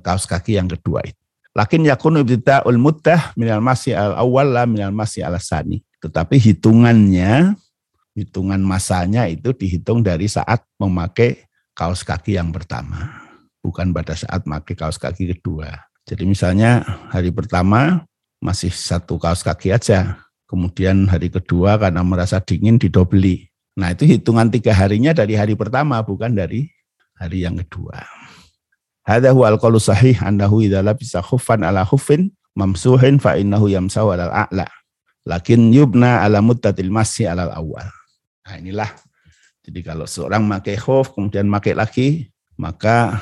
kaos 0.01 0.25
kaki 0.25 0.57
yang 0.57 0.69
kedua 0.69 1.05
itu 1.05 1.21
Lakin 1.51 1.83
yakunu 1.83 2.23
ibtida'ul 2.23 2.79
muddah 2.79 3.35
minal 3.35 3.59
masih 3.59 3.99
al 3.99 4.15
awal 4.15 4.55
la 4.55 4.63
minal 4.71 4.95
masih 4.95 5.27
al 5.27 5.35
sani. 5.43 5.83
Tetapi 5.99 6.39
hitungannya, 6.39 7.59
hitungan 8.15 8.63
masanya 8.63 9.27
itu 9.27 9.51
dihitung 9.51 10.07
dari 10.07 10.31
saat 10.31 10.63
memakai 10.79 11.51
kaos 11.75 12.07
kaki 12.07 12.39
yang 12.39 12.55
pertama. 12.55 13.27
Bukan 13.61 13.91
pada 13.91 14.15
saat 14.15 14.47
memakai 14.47 14.79
kaos 14.79 14.97
kaki 14.97 15.37
kedua. 15.37 15.75
Jadi 16.07 16.23
misalnya 16.23 16.87
hari 17.11 17.35
pertama 17.35 18.07
masih 18.39 18.71
satu 18.71 19.19
kaos 19.19 19.43
kaki 19.43 19.75
aja. 19.75 20.23
Kemudian 20.47 21.11
hari 21.11 21.35
kedua 21.35 21.83
karena 21.83 22.01
merasa 22.07 22.39
dingin 22.39 22.79
didobeli. 22.79 23.51
Nah 23.75 23.91
itu 23.91 24.07
hitungan 24.07 24.51
tiga 24.55 24.71
harinya 24.71 25.11
dari 25.11 25.35
hari 25.35 25.59
pertama 25.59 25.99
bukan 26.03 26.31
dari 26.31 26.71
hari 27.19 27.43
yang 27.43 27.59
kedua. 27.59 28.20
Hadha 29.11 29.35
huwa 29.35 29.51
al 29.51 29.59
sahih 29.83 30.15
annahu 30.23 30.63
idza 30.63 30.87
labisa 30.87 31.19
khuffan 31.19 31.67
ala 31.67 31.83
khuffin 31.83 32.31
mamsuhin 32.55 33.19
fa 33.19 33.35
innahu 33.35 33.67
yamsahu 33.67 34.15
ala 34.15 34.31
a'la. 34.31 34.71
Lakin 35.27 35.75
yubna 35.75 36.23
ala 36.23 36.39
muddatil 36.39 36.95
masih 36.95 37.27
ala 37.27 37.51
awal. 37.51 37.91
Nah 38.47 38.55
inilah. 38.55 38.91
Jadi 39.67 39.83
kalau 39.83 40.07
seorang 40.07 40.47
pakai 40.47 40.79
khuf 40.79 41.11
kemudian 41.11 41.51
pakai 41.51 41.75
lagi, 41.75 42.09
maka 42.55 43.19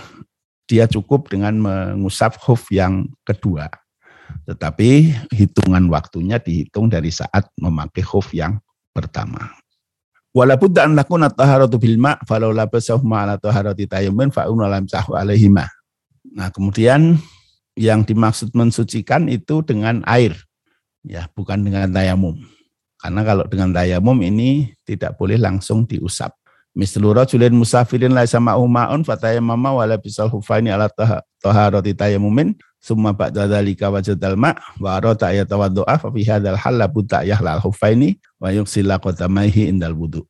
dia 0.69 0.85
cukup 0.85 1.33
dengan 1.33 1.57
mengusap 1.57 2.37
khuf 2.37 2.69
yang 2.69 3.09
kedua. 3.25 3.73
Tetapi 4.45 4.91
hitungan 5.33 5.89
waktunya 5.89 6.37
dihitung 6.37 6.93
dari 6.93 7.09
saat 7.09 7.49
memakai 7.57 8.05
khuf 8.05 8.37
yang 8.37 8.61
pertama. 8.93 9.57
Walaupun 10.37 10.69
dan 10.69 10.93
lakuna 10.93 11.33
taharatu 11.33 11.81
bil 11.81 11.97
ma 11.97 12.21
falau 12.29 12.53
labasahu 12.53 13.01
ma 13.09 13.25
ala 13.25 13.41
taharati 13.41 13.89
tayammun 13.89 14.29
fa 14.29 14.45
lam 14.45 14.85
sahu 14.85 15.17
alaihima. 15.17 15.78
Nah, 16.39 16.55
kemudian 16.55 17.19
yang 17.75 18.07
dimaksud 18.07 18.55
mensucikan 18.55 19.27
itu 19.27 19.59
dengan 19.67 20.07
air, 20.07 20.39
ya, 21.03 21.27
bukan 21.35 21.67
dengan 21.67 21.91
tayamum. 21.91 22.39
Karena 22.99 23.27
kalau 23.27 23.45
dengan 23.51 23.75
tayamum 23.75 24.15
ini 24.23 24.71
tidak 24.87 25.19
boleh 25.19 25.35
langsung 25.35 25.83
diusap. 25.83 26.35
Mislu 26.79 27.11
rajulin 27.11 27.55
musafirin 27.59 28.15
laisa 28.15 28.39
ma'u 28.39 28.63
ma'un 28.71 29.03
fatayamama 29.03 29.83
wala 29.83 29.99
bisal 29.99 30.31
hufaini 30.31 30.71
ala 30.71 30.87
taharati 31.43 31.91
tayamumin 31.91 32.55
summa 32.79 33.11
ba'da 33.11 33.51
dzalika 33.51 33.91
wajadal 33.91 34.39
ma' 34.39 34.55
wa 34.79 34.95
arata 34.95 35.35
ayatawaddu'a 35.35 35.99
fa 35.99 36.07
fi 36.15 36.23
hadzal 36.23 36.55
hal 36.55 36.79
budda 36.87 37.27
yahlal 37.27 37.59
hufaini 37.59 38.23
wa 38.39 38.55
yuksila 38.55 39.03
qadamaihi 39.03 39.75
indal 39.75 39.99
wudu. 39.99 40.23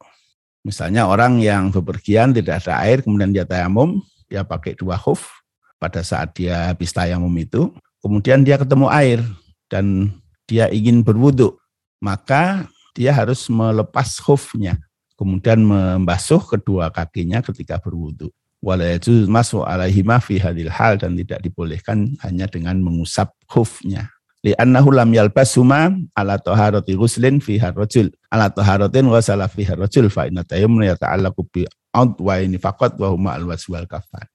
Misalnya 0.65 1.05
orang 1.05 1.37
yang 1.45 1.69
bepergian 1.69 2.33
tidak 2.33 2.65
ada 2.65 2.81
air 2.81 3.05
kemudian 3.05 3.33
dia 3.33 3.45
tayamum, 3.45 4.01
dia 4.29 4.41
pakai 4.41 4.73
dua 4.73 4.97
khuf, 4.97 5.38
pada 5.79 6.03
saat 6.03 6.35
dia 6.35 6.75
habis 6.75 6.91
tayamum 6.91 7.33
itu, 7.39 7.71
kemudian 8.03 8.43
dia 8.43 8.59
ketemu 8.59 8.87
air 8.91 9.23
dan 9.71 10.13
dia 10.45 10.67
ingin 10.69 11.07
berwudhu, 11.07 11.55
maka 12.03 12.67
dia 12.95 13.15
harus 13.15 13.47
melepas 13.47 14.19
khufnya, 14.19 14.79
kemudian 15.15 15.63
membasuh 15.63 16.43
kedua 16.43 16.91
kakinya 16.91 17.39
ketika 17.41 17.79
berwudhu. 17.79 18.31
Walayajuz 18.59 19.31
masuk 19.31 19.63
alaihi 19.63 20.03
fi 20.19 20.43
hadil 20.43 20.67
hal 20.67 20.99
dan 20.99 21.15
tidak 21.15 21.47
dibolehkan 21.47 22.19
hanya 22.27 22.51
dengan 22.51 22.83
mengusap 22.83 23.31
khufnya. 23.47 24.11
li 24.47 24.55
annahu 24.55 24.95
lam 24.95 25.11
yalbasuma 25.11 25.99
ala 26.15 26.39
taharati 26.39 26.95
ghuslin 26.95 27.43
fi 27.43 27.59
harrajul 27.59 28.07
ala 28.31 28.47
taharatin 28.47 29.11
wa 29.11 29.19
sala 29.19 29.51
fi 29.51 29.67
harrajul 29.67 30.07
fa 30.07 30.31
inna 30.31 30.47
tayammum 30.47 30.87
yata'allaqu 30.87 31.43
bi 31.51 31.67
wa 31.99 32.35
ini 32.39 32.55
faqat 32.55 32.95
wa 33.03 33.11
huma 33.11 33.35
al 33.35 33.43
wal 33.51 33.87
kafan 33.91 34.27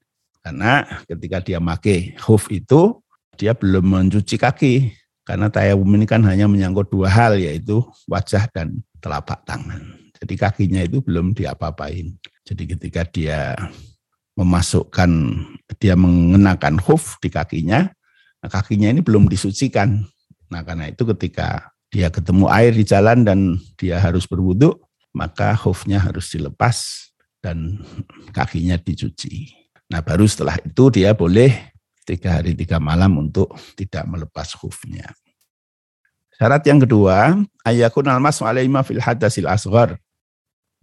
karena 0.43 0.85
ketika 1.07 1.39
dia 1.39 1.59
make 1.63 2.19
khuf 2.19 2.51
itu 2.51 2.99
dia 3.39 3.55
belum 3.55 3.81
mencuci 3.87 4.35
kaki 4.35 4.73
karena 5.23 5.47
tayamum 5.47 5.87
ini 5.95 6.05
kan 6.05 6.21
hanya 6.27 6.45
menyangkut 6.45 6.91
dua 6.91 7.07
hal 7.07 7.39
yaitu 7.39 7.81
wajah 8.05 8.45
dan 8.51 8.83
telapak 8.99 9.39
tangan 9.47 9.81
jadi 10.19 10.33
kakinya 10.35 10.81
itu 10.83 10.99
belum 10.99 11.31
diapa-apain 11.31 12.13
jadi 12.43 12.63
ketika 12.75 13.01
dia 13.07 13.39
memasukkan 14.35 15.09
dia 15.79 15.95
mengenakan 15.95 16.77
khuf 16.83 17.17
di 17.23 17.31
kakinya 17.31 17.87
Nah, 18.43 18.51
kakinya 18.51 18.91
ini 18.91 18.99
belum 18.99 19.31
disucikan. 19.31 20.03
Nah, 20.51 20.61
karena 20.67 20.91
itu 20.91 21.07
ketika 21.15 21.71
dia 21.87 22.11
ketemu 22.11 22.51
air 22.51 22.75
di 22.75 22.83
jalan 22.83 23.23
dan 23.23 23.39
dia 23.79 23.95
harus 24.03 24.27
berwudhu, 24.27 24.75
maka 25.15 25.55
khufnya 25.55 26.03
harus 26.03 26.27
dilepas 26.27 27.07
dan 27.39 27.79
kakinya 28.35 28.75
dicuci. 28.75 29.62
Nah, 29.91 29.99
baru 29.99 30.27
setelah 30.27 30.55
itu 30.63 30.89
dia 30.93 31.11
boleh 31.11 31.73
tiga 32.03 32.39
hari 32.39 32.55
tiga 32.55 32.77
malam 32.77 33.15
untuk 33.19 33.51
tidak 33.75 34.03
melepas 34.07 34.55
khufnya. 34.55 35.11
Syarat 36.35 36.65
yang 36.67 36.81
kedua, 36.83 37.39
ayakun 37.63 38.09
almas 38.09 38.43
alaihima 38.43 38.83
fil 38.83 38.99
hadasil 38.99 39.47
asghar. 39.47 39.95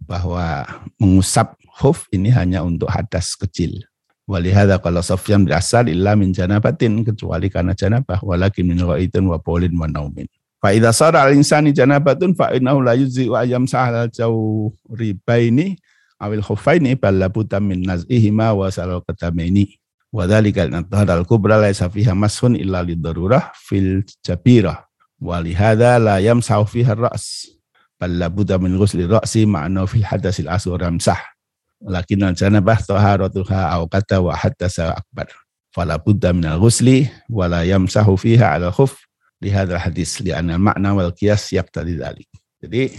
Bahwa 0.01 0.65
mengusap 0.97 1.53
khuf 1.77 2.09
ini 2.09 2.33
hanya 2.33 2.65
untuk 2.65 2.89
hadas 2.89 3.37
kecil. 3.37 3.85
Walihada 4.25 4.81
kalau 4.81 5.03
Sofyan 5.05 5.45
berasal 5.45 5.91
illa 5.91 6.17
min 6.17 6.33
janabatin 6.33 7.05
kecuali 7.05 7.51
karena 7.53 7.77
janabah 7.77 8.21
walakin 8.25 8.65
min 8.65 8.79
ghaidin 8.81 9.29
wa 9.29 9.37
polin 9.37 9.75
wa 9.77 9.85
naumin. 9.85 10.25
Fa 10.61 10.73
idza 10.73 10.93
sara 10.93 11.25
al 11.25 11.33
insani 11.33 11.73
janabatun 11.73 12.37
fa 12.37 12.53
innahu 12.53 12.85
la 12.85 12.93
yujzi 12.93 13.29
wa 13.29 13.41
ayam 13.41 13.65
sahal 13.65 14.09
jawribaini 14.13 15.77
awil 16.21 16.45
khuffaini 16.45 16.93
bal 16.93 17.17
labuta 17.17 17.57
min 17.57 17.81
naz'ihima 17.81 18.53
wa 18.53 18.69
salal 18.69 19.01
qadamaini. 19.01 19.81
Wa 20.13 20.29
dzalika 20.29 20.69
an 20.69 20.85
al 20.93 21.25
kubra 21.25 21.57
laisa 21.57 21.89
fiha 21.89 22.13
mashun 22.13 22.53
illa 22.53 22.85
lidarurah 22.85 23.49
fil 23.57 24.05
jabirah. 24.21 24.85
Walihada 25.17 25.97
la 25.97 26.21
yamsahu 26.21 26.69
fiha 26.69 26.93
ar-ra's. 26.93 27.49
Bal 27.97 28.21
labuta 28.21 28.61
min 28.61 28.77
ghusli 28.77 29.09
ra'si 29.09 29.49
ma'na 29.49 29.89
fil 29.89 30.05
hadasil 30.05 30.45
asghar 30.47 30.85
ramsah 30.85 31.17
lakin 31.85 32.29
janabah 32.37 32.77
taharatuha 32.77 33.73
aw 33.73 33.81
kata 33.89 34.21
wa 34.21 34.37
hatta 34.37 34.69
sa 34.69 34.93
akbar 34.93 35.25
fala 35.73 35.97
budda 35.97 36.29
min 36.35 36.45
al-ghusli 36.45 37.09
wa 37.25 37.49
la 37.49 37.65
yamsahu 37.65 38.13
fiha 38.19 38.59
ala 38.59 38.69
khuf 38.69 39.01
li 39.41 39.49
hadis 39.49 40.21
li 40.21 40.29
anna 40.29 40.61
makna 40.61 40.93
wal 40.93 41.09
qiyas 41.09 41.49
yaqtadi 41.49 41.97
dzalik 41.97 42.29
jadi 42.61 42.93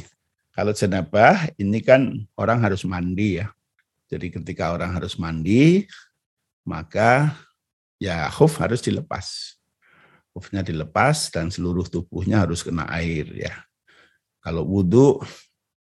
kalau 0.53 0.73
janabah 0.77 1.51
ini 1.57 1.81
kan 1.81 2.23
orang 2.39 2.61
harus 2.61 2.85
mandi 2.85 3.41
ya 3.43 3.51
jadi 4.09 4.29
ketika 4.29 4.73
orang 4.73 4.93
harus 4.93 5.17
mandi 5.17 5.89
maka 6.63 7.35
ya 7.99 8.29
khuf 8.31 8.61
harus 8.61 8.81
dilepas 8.85 9.59
khufnya 10.33 10.65
dilepas 10.65 11.29
dan 11.29 11.53
seluruh 11.53 11.89
tubuhnya 11.89 12.45
harus 12.45 12.65
kena 12.65 12.89
air 12.93 13.29
ya 13.35 13.55
kalau 14.43 14.65
wudhu 14.65 15.21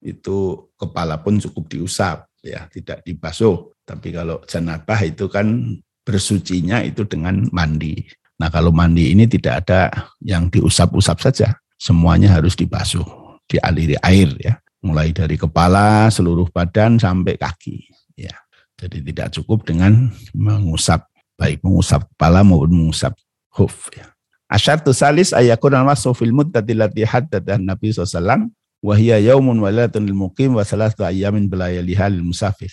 itu 0.01 0.69
kepala 0.76 1.22
pun 1.22 1.38
cukup 1.38 1.69
diusap 1.69 2.26
ya 2.41 2.65
tidak 2.74 3.05
dibasuh. 3.05 3.69
Tapi 3.86 4.09
kalau 4.13 4.41
janabah 4.49 4.99
itu 5.05 5.30
kan 5.30 5.78
bersucinya 6.01 6.82
itu 6.82 7.05
dengan 7.05 7.45
mandi. 7.53 8.01
Nah 8.41 8.49
kalau 8.49 8.74
mandi 8.74 9.13
ini 9.13 9.30
tidak 9.30 9.65
ada 9.65 9.93
yang 10.22 10.49
diusap-usap 10.49 11.17
saja, 11.22 11.47
semuanya 11.78 12.34
harus 12.34 12.57
dibasuh, 12.57 13.05
dialiri 13.52 13.99
air 13.99 14.32
ya, 14.39 14.54
mulai 14.80 15.12
dari 15.12 15.36
kepala, 15.36 16.08
seluruh 16.08 16.47
badan 16.49 16.95
sampai 16.97 17.36
kaki. 17.36 17.91
Ya, 18.16 18.34
jadi 18.80 19.04
tidak 19.04 19.28
cukup 19.36 19.68
dengan 19.68 20.10
mengusap, 20.32 21.06
baik 21.36 21.60
mengusap 21.62 22.08
kepala 22.16 22.41
maupun 22.41 22.72
mengusap 22.72 23.14
huf. 23.54 23.91
Ya. 23.93 24.10
Asyartu 24.52 24.91
salis 24.91 25.32
ayakun 25.32 25.72
al-masu 25.76 26.12
fil 26.12 26.36
muddati 26.36 26.76
lati 26.76 27.08
haddadah 27.08 27.56
Nabi 27.56 27.91
SAW 27.95 28.52
wahia 28.84 29.22
yaumun 29.22 29.62
walatun 29.62 30.04
lil 30.04 30.18
muqim 30.18 30.58
wa 30.58 30.66
salatu 30.66 31.06
ayyamin 31.08 31.47
belayaliha 31.47 32.12
lil 32.12 32.26
musafir. 32.26 32.72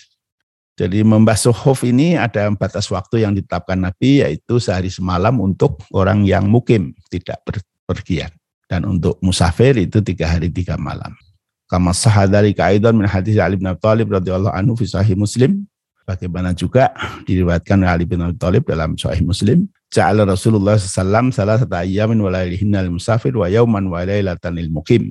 Jadi 0.79 1.03
membasuh 1.03 1.51
khuf 1.51 1.83
ini 1.83 2.15
ada 2.15 2.47
batas 2.55 2.87
waktu 2.87 3.27
yang 3.27 3.35
ditetapkan 3.35 3.75
Nabi 3.75 4.23
yaitu 4.23 4.63
sehari 4.63 4.87
semalam 4.87 5.35
untuk 5.43 5.83
orang 5.91 6.23
yang 6.23 6.47
mukim 6.47 6.95
tidak 7.11 7.43
berpergian 7.43 8.31
dan 8.69 8.85
untuk 8.85 9.17
musafir 9.25 9.73
itu 9.81 9.97
tiga 10.05 10.29
hari 10.29 10.53
tiga 10.53 10.77
malam. 10.77 11.17
Kama 11.65 11.89
sahadari 11.93 12.53
kaidan 12.53 12.93
min 12.93 13.09
hadis 13.09 13.41
Ali 13.41 13.57
bin 13.57 13.65
Abi 13.65 13.81
Thalib 13.81 14.13
radhiyallahu 14.13 14.53
anhu 14.53 14.77
fi 14.77 14.85
sahih 14.85 15.17
Muslim. 15.17 15.65
Bagaimana 16.05 16.53
juga 16.53 16.89
diriwayatkan 17.25 17.81
Ali 17.85 18.05
bin 18.05 18.21
Abi 18.21 18.37
Thalib 18.37 18.69
dalam 18.69 18.93
sahih 18.93 19.25
Muslim. 19.25 19.65
Ja'ala 19.89 20.21
Rasulullah 20.21 20.77
sallallahu 20.77 21.33
salah 21.33 21.57
satu 21.57 21.73
ayyamin 21.73 22.21
wa 22.21 22.29
lailihinna 22.29 22.85
lil 22.85 23.01
musafir 23.01 23.33
wa 23.33 23.49
yauman 23.49 23.89
wa 23.89 24.05
lailatan 24.05 24.53
lil 24.53 24.69
mukim. 24.69 25.09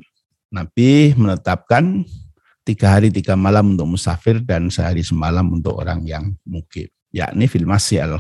Nabi 0.54 1.18
menetapkan 1.18 2.06
tiga 2.62 2.94
hari 2.94 3.10
tiga 3.10 3.34
malam 3.34 3.74
untuk 3.74 3.98
musafir 3.98 4.38
dan 4.42 4.70
sehari 4.70 5.02
semalam 5.02 5.50
untuk 5.50 5.78
orang 5.78 6.06
yang 6.06 6.30
mukim, 6.46 6.86
yakni 7.10 7.50
fil 7.50 7.66
masih 7.66 8.06
al 8.06 8.18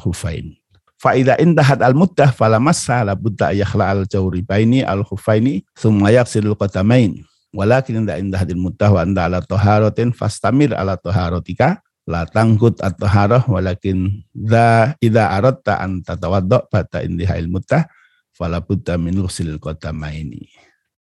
hufain. 0.98 1.22
Fa'idha 1.24 1.34
intahat 1.38 1.80
al 1.80 1.94
muddah 1.94 2.34
fala 2.34 2.58
massa 2.58 3.06
la 3.06 3.14
budda 3.14 3.54
yakhla 3.54 3.94
al 3.94 4.02
jawribaini 4.10 4.82
al 4.82 5.06
hufaini 5.06 5.62
thumma 5.78 6.10
yaghsilul 6.10 6.58
qadamain. 6.58 7.22
Walakin 7.54 8.04
inda 8.04 8.18
intahat 8.18 8.50
al 8.50 8.58
muddah 8.60 8.90
wa 8.90 9.00
anda 9.06 9.30
ala 9.30 9.38
taharatin 9.40 10.10
fastamir 10.10 10.74
ala 10.74 10.98
taharatika 10.98 11.80
la 12.08 12.24
tangkut 12.26 12.80
at 12.82 12.96
taharah 12.98 13.44
walakin 13.46 14.24
dha 14.32 14.96
idza 14.98 15.28
aradta 15.28 15.78
an 15.80 16.00
tatawadda 16.02 16.66
bata 16.72 17.04
indihal 17.04 17.46
muddah 17.46 17.86
fala 18.32 18.58
budda 18.58 18.98
min 18.98 19.18
ghusl 19.22 19.56
qadamaini. 19.62 20.50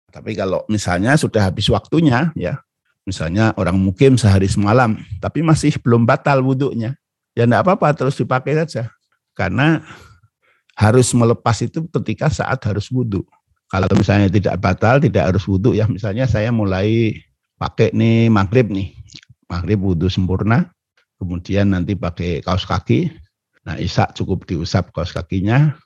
Tapi 0.10 0.34
kalau 0.34 0.66
misalnya 0.66 1.14
sudah 1.14 1.54
habis 1.54 1.70
waktunya, 1.70 2.34
ya, 2.34 2.58
misalnya 3.06 3.54
orang 3.62 3.78
mukim 3.78 4.18
sehari 4.18 4.50
semalam, 4.50 4.98
tapi 5.22 5.46
masih 5.46 5.78
belum 5.78 6.02
batal 6.02 6.42
wudhunya, 6.42 6.98
ya 7.38 7.46
enggak 7.46 7.62
apa-apa, 7.62 7.94
terus 7.94 8.18
dipakai 8.18 8.58
saja. 8.58 8.90
Karena 9.40 9.80
harus 10.76 11.16
melepas 11.16 11.56
itu 11.64 11.88
ketika 11.88 12.28
saat 12.28 12.60
harus 12.68 12.92
wudhu. 12.92 13.24
Kalau 13.72 13.88
misalnya 13.96 14.28
tidak 14.28 14.60
batal, 14.60 15.00
tidak 15.00 15.32
harus 15.32 15.48
wudhu, 15.48 15.72
ya 15.72 15.88
misalnya 15.88 16.28
saya 16.28 16.52
mulai 16.52 17.16
pakai 17.56 17.96
nih 17.96 18.28
maghrib 18.28 18.68
nih, 18.68 18.92
maghrib 19.48 19.80
wudhu 19.80 20.12
sempurna, 20.12 20.68
kemudian 21.22 21.72
nanti 21.72 21.96
pakai 21.96 22.44
kaos 22.44 22.68
kaki, 22.68 23.14
nah 23.64 23.80
isak 23.80 24.18
cukup 24.18 24.44
diusap 24.50 24.90
kaos 24.90 25.14
kakinya, 25.14 25.78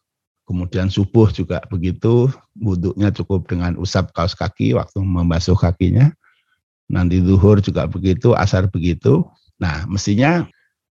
Kemudian 0.44 0.92
subuh 0.92 1.32
juga 1.32 1.64
begitu, 1.72 2.28
wudhunya 2.60 3.16
cukup 3.16 3.48
dengan 3.48 3.80
usap 3.80 4.12
kaos 4.12 4.36
kaki 4.36 4.76
waktu 4.76 5.00
membasuh 5.00 5.56
kakinya. 5.56 6.12
Nanti 6.92 7.24
zuhur 7.24 7.64
juga 7.64 7.88
begitu, 7.88 8.36
asar 8.36 8.68
begitu. 8.68 9.24
Nah, 9.56 9.88
mestinya 9.88 10.44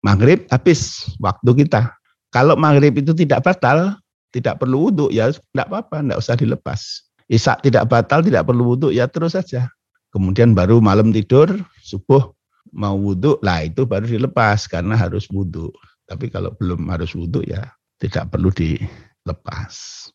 maghrib 0.03 0.51
habis 0.51 1.07
waktu 1.23 1.63
kita. 1.63 1.95
Kalau 2.35 2.59
maghrib 2.59 2.97
itu 2.99 3.15
tidak 3.15 3.47
batal, 3.47 3.97
tidak 4.35 4.61
perlu 4.61 4.91
wudhu, 4.91 5.07
ya 5.15 5.33
tidak 5.33 5.67
apa-apa, 5.71 6.03
tidak 6.03 6.19
usah 6.21 6.37
dilepas. 6.37 6.81
Isak 7.27 7.65
tidak 7.65 7.89
batal, 7.91 8.23
tidak 8.23 8.47
perlu 8.47 8.75
wudhu, 8.75 8.89
ya 8.93 9.09
terus 9.09 9.35
saja. 9.35 9.71
Kemudian 10.15 10.53
baru 10.53 10.79
malam 10.79 11.11
tidur, 11.11 11.49
subuh 11.83 12.33
mau 12.75 12.95
wudhu, 12.99 13.41
lah 13.41 13.65
itu 13.65 13.89
baru 13.89 14.05
dilepas 14.07 14.69
karena 14.69 14.99
harus 14.99 15.27
wudhu. 15.31 15.73
Tapi 16.07 16.31
kalau 16.31 16.55
belum 16.55 16.87
harus 16.87 17.13
wudhu 17.19 17.43
ya 17.43 17.67
tidak 17.99 18.31
perlu 18.31 18.53
di 18.53 18.79
lepas. 19.27 20.07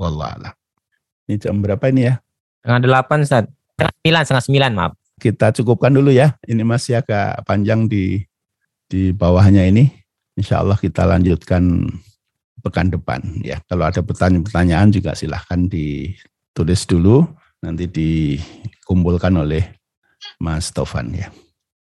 Wallah 0.00 0.54
Ini 1.28 1.36
jam 1.36 1.60
berapa 1.60 1.84
ini 1.92 2.08
ya? 2.08 2.14
Setengah 2.64 2.80
delapan, 2.80 3.18
Ustaz. 3.20 3.44
Setengah 3.76 3.92
sembilan, 4.00 4.22
setengah 4.24 4.44
sembilan, 4.48 4.70
maaf. 4.72 4.92
Kita 5.20 5.46
cukupkan 5.52 5.92
dulu 5.92 6.08
ya. 6.08 6.32
Ini 6.48 6.64
masih 6.64 7.04
agak 7.04 7.44
panjang 7.44 7.84
di 7.84 8.24
di 8.88 9.12
bawahnya 9.12 9.68
ini. 9.68 9.92
Insya 10.40 10.64
Allah 10.64 10.80
kita 10.80 11.04
lanjutkan 11.04 11.84
pekan 12.64 12.88
depan 12.88 13.20
ya. 13.44 13.60
Kalau 13.68 13.84
ada 13.84 14.00
pertanyaan-pertanyaan 14.00 14.88
juga 14.88 15.12
silahkan 15.12 15.68
ditulis 15.68 16.88
dulu. 16.88 17.28
Nanti 17.60 17.84
dikumpulkan 17.84 19.36
oleh 19.36 19.76
Mas 20.40 20.72
Tovan 20.72 21.12
ya. 21.12 21.28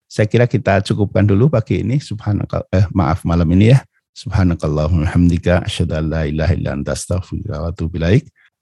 Saya 0.10 0.26
kira 0.26 0.50
kita 0.50 0.82
cukupkan 0.82 1.30
dulu 1.30 1.54
pagi 1.54 1.86
ini. 1.86 2.02
Subhanallah, 2.02 2.66
eh, 2.74 2.90
maaf 2.98 3.22
malam 3.22 3.46
ini 3.54 3.78
ya. 3.78 3.86
Subhanakallahumma 4.18 5.14
hamdika 5.14 5.62
asyhadu 5.62 5.94
an 5.94 6.06
la 6.10 6.22
ilaha 6.26 6.58
illa 6.58 6.74
anta 6.74 6.98
astaghfiruka. 6.98 7.78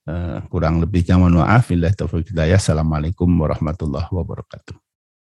Uh, 0.06 0.38
kurang 0.54 0.84
lebihnya 0.84 1.16
mohon 1.18 1.40
maaf. 1.40 1.72
Billahi 1.72 1.96
taufiq 1.96 2.36
hidayah. 2.36 2.60
Assalamualaikum 2.60 3.26
warahmatullahi 3.40 4.12
wabarakatuh. 4.12 4.85